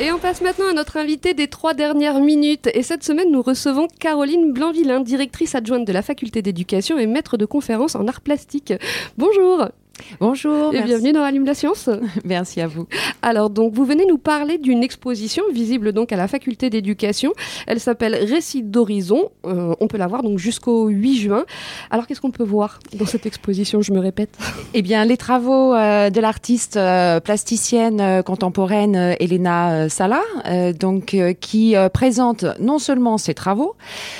Et 0.00 0.10
on 0.10 0.18
passe 0.18 0.40
maintenant 0.40 0.68
à 0.68 0.72
notre 0.72 0.96
invité 0.96 1.34
des 1.34 1.46
trois 1.46 1.72
dernières 1.72 2.18
minutes. 2.18 2.68
Et 2.74 2.82
cette 2.82 3.04
semaine, 3.04 3.30
nous 3.30 3.42
recevons 3.42 3.86
Caroline 4.00 4.52
Blanvillain, 4.52 5.00
directrice 5.00 5.54
adjointe 5.54 5.86
de 5.86 5.92
la 5.92 6.02
faculté 6.02 6.42
d'éducation 6.42 6.98
et 6.98 7.06
maître 7.06 7.36
de 7.36 7.46
conférences 7.46 7.94
en 7.94 8.08
arts 8.08 8.20
plastiques. 8.20 8.72
Bonjour 9.18 9.68
Bonjour. 10.20 10.70
et 10.70 10.78
merci. 10.78 10.88
bienvenue 10.88 11.12
dans 11.12 11.22
Allume 11.22 11.44
la 11.44 11.54
science. 11.54 11.88
Merci 12.24 12.60
à 12.60 12.66
vous. 12.66 12.86
Alors 13.22 13.50
donc 13.50 13.74
vous 13.74 13.84
venez 13.84 14.04
nous 14.06 14.18
parler 14.18 14.58
d'une 14.58 14.82
exposition 14.82 15.44
visible 15.52 15.92
donc 15.92 16.12
à 16.12 16.16
la 16.16 16.28
faculté 16.28 16.70
d'éducation. 16.70 17.32
Elle 17.66 17.80
s'appelle 17.80 18.14
Récits 18.14 18.62
d'horizon. 18.62 19.30
Euh, 19.46 19.74
on 19.80 19.86
peut 19.86 19.98
la 19.98 20.06
voir 20.06 20.22
donc 20.22 20.38
jusqu'au 20.38 20.88
8 20.88 21.16
juin. 21.16 21.44
Alors 21.90 22.06
qu'est-ce 22.06 22.20
qu'on 22.20 22.30
peut 22.30 22.44
voir 22.44 22.80
dans 22.98 23.06
cette 23.06 23.26
exposition 23.26 23.82
Je 23.82 23.92
me 23.92 24.00
répète? 24.00 24.36
Eh 24.74 24.82
bien, 24.82 25.04
les 25.04 25.16
travaux 25.16 25.74
euh, 25.74 26.10
de 26.10 26.20
l'artiste 26.20 26.76
euh, 26.76 27.20
plasticienne 27.20 28.22
contemporaine 28.24 29.16
Elena 29.20 29.88
Sala, 29.88 30.22
donc 30.78 31.16
qui 31.40 31.74
présente 31.92 32.44
non 32.58 32.78
seulement 32.78 33.18
ses 33.18 33.34
travaux, 33.34 33.74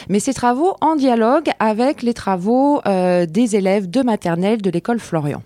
mais 0.09 0.21
ses 0.21 0.35
travaux 0.35 0.77
en 0.81 0.97
dialogue 0.97 1.51
avec 1.59 2.03
les 2.03 2.15
travaux 2.15 2.81
des 2.85 3.57
élèves 3.57 3.91
de 3.91 4.03
maternelle 4.03 4.63
de 4.63 4.71
l'école 4.71 4.99
Florian. 4.99 5.43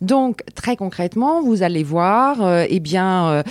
Donc 0.00 0.40
très 0.54 0.76
concrètement, 0.76 1.42
vous 1.42 1.62
allez 1.62 1.82
voir, 1.82 2.42
euh, 2.42 2.64
eh 2.68 2.80
bien, 2.80 3.26
euh, 3.28 3.42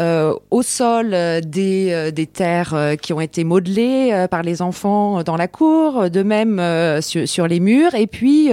euh, 0.00 0.34
au 0.50 0.62
sol 0.62 1.10
euh, 1.12 1.40
des, 1.40 2.12
des 2.12 2.26
terres 2.26 2.96
qui 3.00 3.12
ont 3.12 3.20
été 3.20 3.44
modelées 3.44 4.26
par 4.30 4.42
les 4.42 4.62
enfants 4.62 5.22
dans 5.22 5.36
la 5.36 5.48
cour, 5.48 6.10
de 6.10 6.22
même 6.22 6.60
sur, 7.00 7.28
sur 7.28 7.46
les 7.46 7.60
murs, 7.60 7.94
et 7.94 8.06
puis 8.06 8.50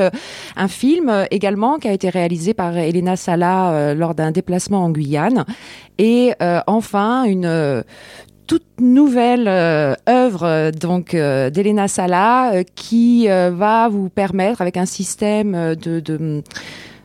un 0.55 0.67
film 0.67 1.27
également 1.31 1.77
qui 1.77 1.87
a 1.87 1.93
été 1.93 2.09
réalisé 2.09 2.53
par 2.53 2.77
Elena 2.77 3.15
Sala 3.15 3.93
lors 3.93 4.15
d'un 4.15 4.31
déplacement 4.31 4.83
en 4.83 4.89
Guyane, 4.89 5.45
et 5.97 6.33
enfin 6.67 7.23
une 7.23 7.83
toute 8.47 8.65
nouvelle 8.79 9.47
œuvre 9.47 10.71
donc 10.71 11.11
d'Elena 11.11 11.87
Sala 11.87 12.63
qui 12.75 13.27
va 13.27 13.89
vous 13.89 14.09
permettre 14.09 14.61
avec 14.61 14.77
un 14.77 14.85
système 14.85 15.75
de 15.75 16.43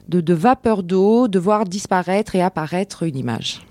de, 0.08 0.20
de 0.20 0.34
vapeur 0.34 0.82
d'eau, 0.82 1.28
de 1.28 1.38
voir 1.38 1.64
disparaître 1.64 2.34
et 2.34 2.42
apparaître 2.42 3.02
une 3.04 3.16
image. 3.16 3.62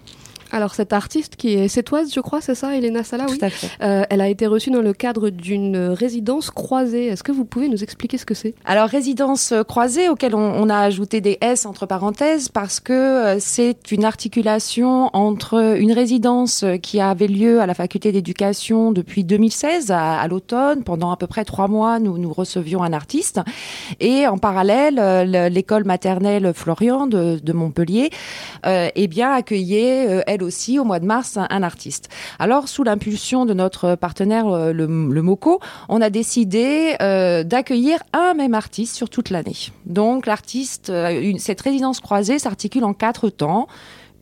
Alors 0.54 0.76
cette 0.76 0.94
artiste 0.94 1.36
qui 1.36 1.56
est 1.56 1.68
sétoise, 1.68 2.13
je 2.13 2.20
crois, 2.22 2.39
c'est 2.39 2.56
ça, 2.56 2.76
Elena 2.78 3.04
Sala, 3.04 3.26
oui. 3.30 3.38
Tout 3.38 3.46
à 3.46 3.50
fait. 3.50 3.68
Euh, 3.82 4.04
elle 4.10 4.22
a 4.22 4.30
été 4.30 4.48
reçue 4.48 4.70
dans 4.70 4.82
le 4.82 4.94
cadre 4.94 5.30
d'une 5.30 5.76
résidence 5.78 6.52
croisée. 6.52 7.08
Est-ce 7.08 7.24
que 7.24 7.32
vous 7.32 7.44
pouvez 7.44 7.68
nous 7.70 7.84
expliquer 7.84 8.18
ce 8.18 8.26
que 8.26 8.34
c'est? 8.36 8.54
Alors 8.63 8.88
résidence 8.88 9.52
euh, 9.52 9.63
croisée 9.63 10.08
auquel 10.10 10.36
on, 10.36 10.39
on 10.39 10.70
a 10.70 10.78
ajouté 10.78 11.20
des 11.22 11.38
S 11.42 11.66
entre 11.66 11.86
parenthèses 11.88 12.50
parce 12.50 12.80
que 12.80 12.94
euh, 12.94 13.38
c'est 13.39 13.92
une 13.92 14.06
articulation 14.06 15.10
entre 15.13 15.78
une 15.80 15.92
résidence 15.92 16.63
qui 16.82 17.00
avait 17.02 17.28
lieu 17.28 17.60
à 17.60 17.66
la 17.66 17.74
faculté 17.74 18.12
d'éducation 18.12 18.92
depuis 18.92 19.24
2016 19.24 19.89
à, 19.92 20.20
à 20.20 20.28
l'automne 20.28 20.84
pendant 20.84 21.12
à 21.12 21.18
peu 21.18 21.26
près 21.28 21.46
trois 21.46 21.68
mois 21.68 21.98
nous 22.00 22.18
nous 22.20 22.32
recevions 22.32 22.84
un 22.84 22.94
artiste 22.94 23.39
et 24.00 24.28
en 24.28 24.38
parallèle 24.38 25.00
euh, 25.00 25.24
le- 25.26 25.50
l'école 25.54 25.84
maternelle 25.84 26.52
Florian 26.54 27.08
de, 27.08 27.39
de 27.42 27.54
Montpellier 27.54 28.12
eh 28.66 29.08
bien 29.08 29.32
accueillait 29.32 30.08
euh, 30.08 30.22
aussi 30.43 30.79
au 30.79 30.84
mois 30.84 30.99
de 30.99 31.06
mars 31.06 31.38
un, 31.38 31.63
artiste. 31.63 32.10
Alors 32.39 32.67
sous 32.67 32.84
l'impulsion 32.84 33.45
de 33.45 33.53
notre 33.53 33.95
partenaire 33.95 34.47
euh, 34.47 34.73
le, 34.73 34.88
MOCO, 34.88 35.60
on 35.89 36.01
a 36.01 36.10
décidé 36.10 36.95
euh, 37.01 37.43
d'accueillir 37.43 37.99
un 38.13 38.34
même 38.34 38.53
artiste 38.53 38.95
sur 38.95 39.10
toute 39.10 39.29
l'année. 39.29 39.56
Donc 39.86 40.25
l'artiste, 40.25 40.89
euh, 40.89 41.34
cette 41.38 41.62
résidence 41.62 41.99
croisée 41.99 42.39
s'articule 42.39 42.84
en 42.84 42.93
quatre 42.93 43.29
temps 43.29 43.67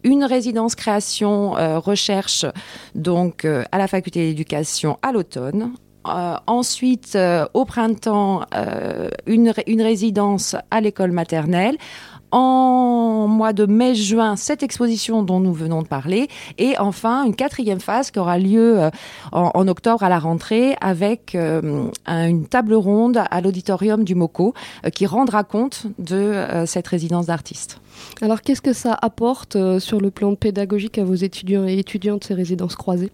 une 0.04 0.24
résidence 0.24 0.74
création 0.74 1.52
recherche 1.80 2.48
donc 2.96 3.46
à 3.46 3.78
la 3.78 3.88
faculté 3.88 4.30
d'éducation 4.30 4.98
à 5.04 5.12
l'automne. 5.12 5.74
Ensuite, 6.04 7.16
au 7.54 7.66
printemps, 7.66 8.42
une 9.28 9.82
résidence 9.82 10.56
à 10.72 10.82
l'école 10.82 11.12
maternelle. 11.12 11.78
En 12.32 13.28
mois 13.28 13.54
de 13.54 13.66
mai-juin, 13.66 14.36
cette 14.36 14.64
exposition 14.64 15.22
dont 15.24 15.40
nous 15.40 15.54
venons 15.54 15.82
de 15.82 15.88
parler. 15.88 16.28
Et 16.58 16.78
enfin, 16.80 17.24
une 17.26 17.36
quatrième 17.36 17.80
phase 17.82 18.10
qui 18.12 18.20
aura 18.20 18.38
lieu 18.38 18.80
euh, 18.80 18.90
en, 19.34 19.68
octobre 19.68 20.04
à 20.04 20.10
la 20.10 20.18
rentrée 20.20 20.76
avec 20.80 21.36
euh, 21.36 21.84
un- 22.06 22.28
une 22.30 22.46
table 22.46 22.74
ronde 22.74 23.22
à 23.30 23.42
l'auditorium 23.42 24.04
du 24.04 24.16
MOCO 24.16 24.54
euh, 24.86 24.90
qui 24.90 25.06
rendra 25.06 25.44
compte 25.44 25.88
de 26.00 26.34
cette 26.66 26.88
résidence 26.88 27.26
d'artistes. 27.26 27.80
Alors 28.22 28.42
qu'est-ce 28.42 28.62
que 28.62 28.74
ça 28.74 28.98
apporte 29.02 29.58
sur 29.80 30.00
le 30.00 30.10
plan 30.12 30.36
pédagogique 30.36 30.98
à 30.98 31.04
vos 31.04 31.14
étudiants 31.16 31.66
et 31.68 31.78
étudiantes 31.78 32.24
ces 32.24 32.34
résidences 32.34 32.76
croisées? 32.76 33.12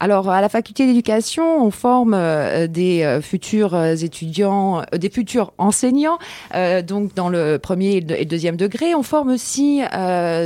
Alors, 0.00 0.30
à 0.30 0.40
la 0.40 0.48
faculté 0.48 0.86
d'éducation, 0.86 1.64
on 1.64 1.72
forme 1.72 2.14
euh, 2.14 2.68
des 2.68 3.02
euh, 3.02 3.20
futurs 3.20 3.74
euh, 3.74 3.96
étudiants, 3.96 4.82
des 4.92 5.10
futurs 5.10 5.52
enseignants, 5.58 6.18
donc 6.84 7.14
dans 7.14 7.28
le 7.28 7.58
premier 7.58 7.96
et 7.96 8.24
deuxième 8.24 8.56
degré. 8.56 8.94
On 8.94 9.02
forme 9.02 9.30
aussi 9.30 9.80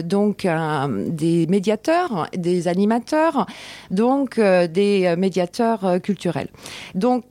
donc 0.04 0.46
des 1.08 1.46
médiateurs, 1.48 2.28
des 2.36 2.68
animateurs, 2.68 3.46
donc 3.90 4.40
des 4.40 5.14
médiateurs 5.16 6.00
culturels. 6.02 6.48
Donc 6.94 7.24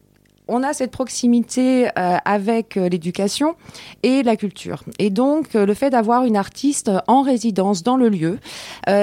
on 0.47 0.63
a 0.63 0.73
cette 0.73 0.91
proximité 0.91 1.89
avec 1.95 2.75
l'éducation 2.75 3.55
et 4.03 4.23
la 4.23 4.35
culture. 4.35 4.83
Et 4.99 5.09
donc, 5.09 5.53
le 5.53 5.73
fait 5.73 5.89
d'avoir 5.89 6.25
une 6.25 6.35
artiste 6.35 6.91
en 7.07 7.21
résidence 7.21 7.83
dans 7.83 7.97
le 7.97 8.09
lieu, 8.09 8.39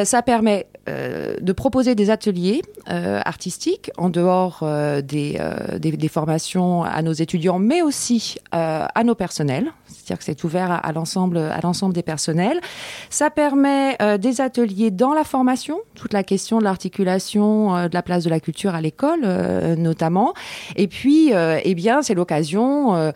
ça 0.05 0.23
permet 0.23 0.67
euh, 0.89 1.35
de 1.41 1.53
proposer 1.53 1.95
des 1.95 2.11
ateliers 2.11 2.63
euh, 2.89 3.21
artistiques 3.25 3.91
en 3.97 4.09
dehors 4.09 4.61
euh, 4.63 5.03
des, 5.03 5.39
formations 6.09 6.85
à 6.85 7.03
nos 7.03 7.13
étudiants, 7.13 7.59
mais 7.59 7.83
aussi 7.83 8.37
à 8.53 9.05
nos 9.05 9.15
personnels. 9.15 9.73
C'est-à-dire 9.87 10.19
que 10.19 10.25
c'est 10.25 10.43
ouvert 10.45 10.71
à, 10.71 10.93
l'ensemble 10.93 11.93
des 11.93 12.03
personnels. 12.03 12.61
Ça 13.11 13.31
permet 13.31 13.97
des 14.19 14.41
ateliers 14.41 14.91
dans 14.91 15.13
la 15.13 15.25
formation, 15.25 15.81
toute 15.95 16.13
la 16.13 16.23
question 16.23 16.59
de 16.59 16.65
l'articulation 16.65 17.89
de 17.89 17.95
la 17.95 18.03
place 18.03 18.25
de 18.25 18.31
la 18.31 18.41
culture 18.41 18.75
à 18.75 18.81
l'école 18.81 19.21
notamment, 19.77 20.33
et 20.77 20.89
puis 20.89 21.33
eh 21.33 21.75
bien, 21.75 22.03
c'est 22.03 22.15
l'occasion 22.15 23.13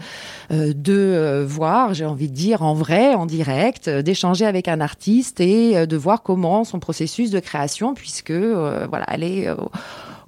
de 0.52 0.92
euh, 0.92 1.46
voir, 1.46 1.94
j'ai 1.94 2.04
envie 2.04 2.28
de 2.28 2.34
dire, 2.34 2.62
en 2.62 2.74
vrai, 2.74 3.14
en 3.14 3.24
direct, 3.26 3.88
euh, 3.88 4.02
d'échanger 4.02 4.44
avec 4.44 4.68
un 4.68 4.80
artiste 4.80 5.40
et 5.40 5.76
euh, 5.76 5.86
de 5.86 5.96
voir 5.96 6.22
comment 6.22 6.64
son 6.64 6.78
processus 6.78 7.30
de 7.30 7.40
création, 7.40 7.94
puisque 7.94 8.30
euh, 8.30 8.86
voilà, 8.88 9.06
elle 9.08 9.24
est 9.24 9.48
euh, 9.48 9.56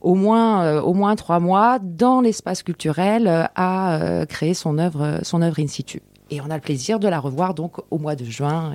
au 0.01 0.15
moins 0.15 0.65
euh, 0.65 0.81
au 0.81 0.95
moins 0.95 1.15
trois 1.17 1.41
mois 1.41 1.79
dans 1.79 2.21
l'espace 2.21 2.63
culturel 2.63 3.27
euh, 3.27 3.45
à 3.55 3.97
euh, 3.97 4.25
créer 4.27 4.55
son 4.55 4.79
œuvre 4.79 5.21
son 5.23 5.43
œuvre 5.43 5.61
in 5.61 5.67
situ. 5.67 6.01
Et 6.31 6.41
on 6.41 6.51
a 6.51 6.55
le 6.55 6.63
plaisir 6.63 6.99
de 6.99 7.09
la 7.09 7.21
revoir 7.21 7.53
donc 7.55 7.77
au 7.91 7.99
mois 7.99 8.17
de 8.17 8.25
juin 8.25 8.73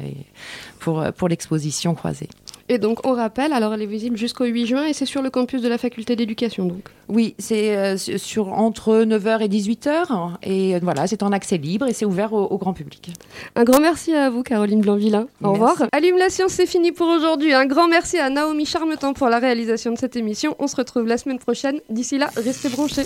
pour 0.80 1.04
pour 1.18 1.28
l'exposition 1.28 1.96
croisée. 1.96 2.30
Et 2.72 2.78
donc, 2.78 3.06
on 3.06 3.14
rappelle, 3.14 3.52
alors 3.52 3.74
elle 3.74 3.82
est 3.82 3.88
visible 3.88 4.16
jusqu'au 4.16 4.46
8 4.46 4.68
juin 4.68 4.86
et 4.86 4.94
c'est 4.94 5.08
sur 5.08 5.24
le 5.24 5.32
campus 5.32 5.62
de 5.62 5.68
la 5.68 5.80
faculté 5.80 6.16
d'éducation, 6.16 6.66
donc. 6.66 6.84
Oui, 7.08 7.34
c'est 7.40 7.76
euh, 7.76 7.98
sur 7.98 8.54
entre 8.54 9.04
9h 9.04 9.42
et 9.42 9.48
18h 9.48 10.38
et 10.44 10.76
euh, 10.76 10.80
voilà, 10.84 11.08
c'est 11.08 11.24
en 11.24 11.32
accès 11.32 11.58
libre 11.58 11.88
et 11.88 11.94
c'est 11.94 12.06
ouvert 12.06 12.32
au, 12.32 12.44
au 12.44 12.58
grand 12.60 12.74
public. 12.74 13.12
Un 13.56 13.64
grand 13.64 13.80
merci 13.80 14.14
à 14.14 14.30
vous, 14.30 14.44
Caroline 14.44 14.82
Blanvillain. 14.82 15.26
Au 15.44 15.54
revoir. 15.54 15.84
Allume 15.92 16.18
la 16.18 16.30
science, 16.30 16.52
c'est 16.52 16.68
fini 16.68 16.92
pour 16.92 17.08
aujourd'hui. 17.08 17.56
Un 17.56 17.66
grand 17.66 17.88
merci 17.88 18.20
à 18.20 18.30
Naomi 18.30 18.68
Charmetan 18.68 19.14
pour 19.14 19.30
la 19.30 19.40
réalisation 19.40 19.92
de 19.92 19.98
cette 19.98 20.16
émission. 20.16 20.56
On 20.60 20.68
se 20.68 20.76
retrouve 20.76 21.08
la 21.08 21.18
semaine 21.18 21.40
prochaine. 21.40 21.80
D'ici 21.90 22.20
là, 22.20 22.30
restez 22.36 22.70
branchés. 22.70 23.06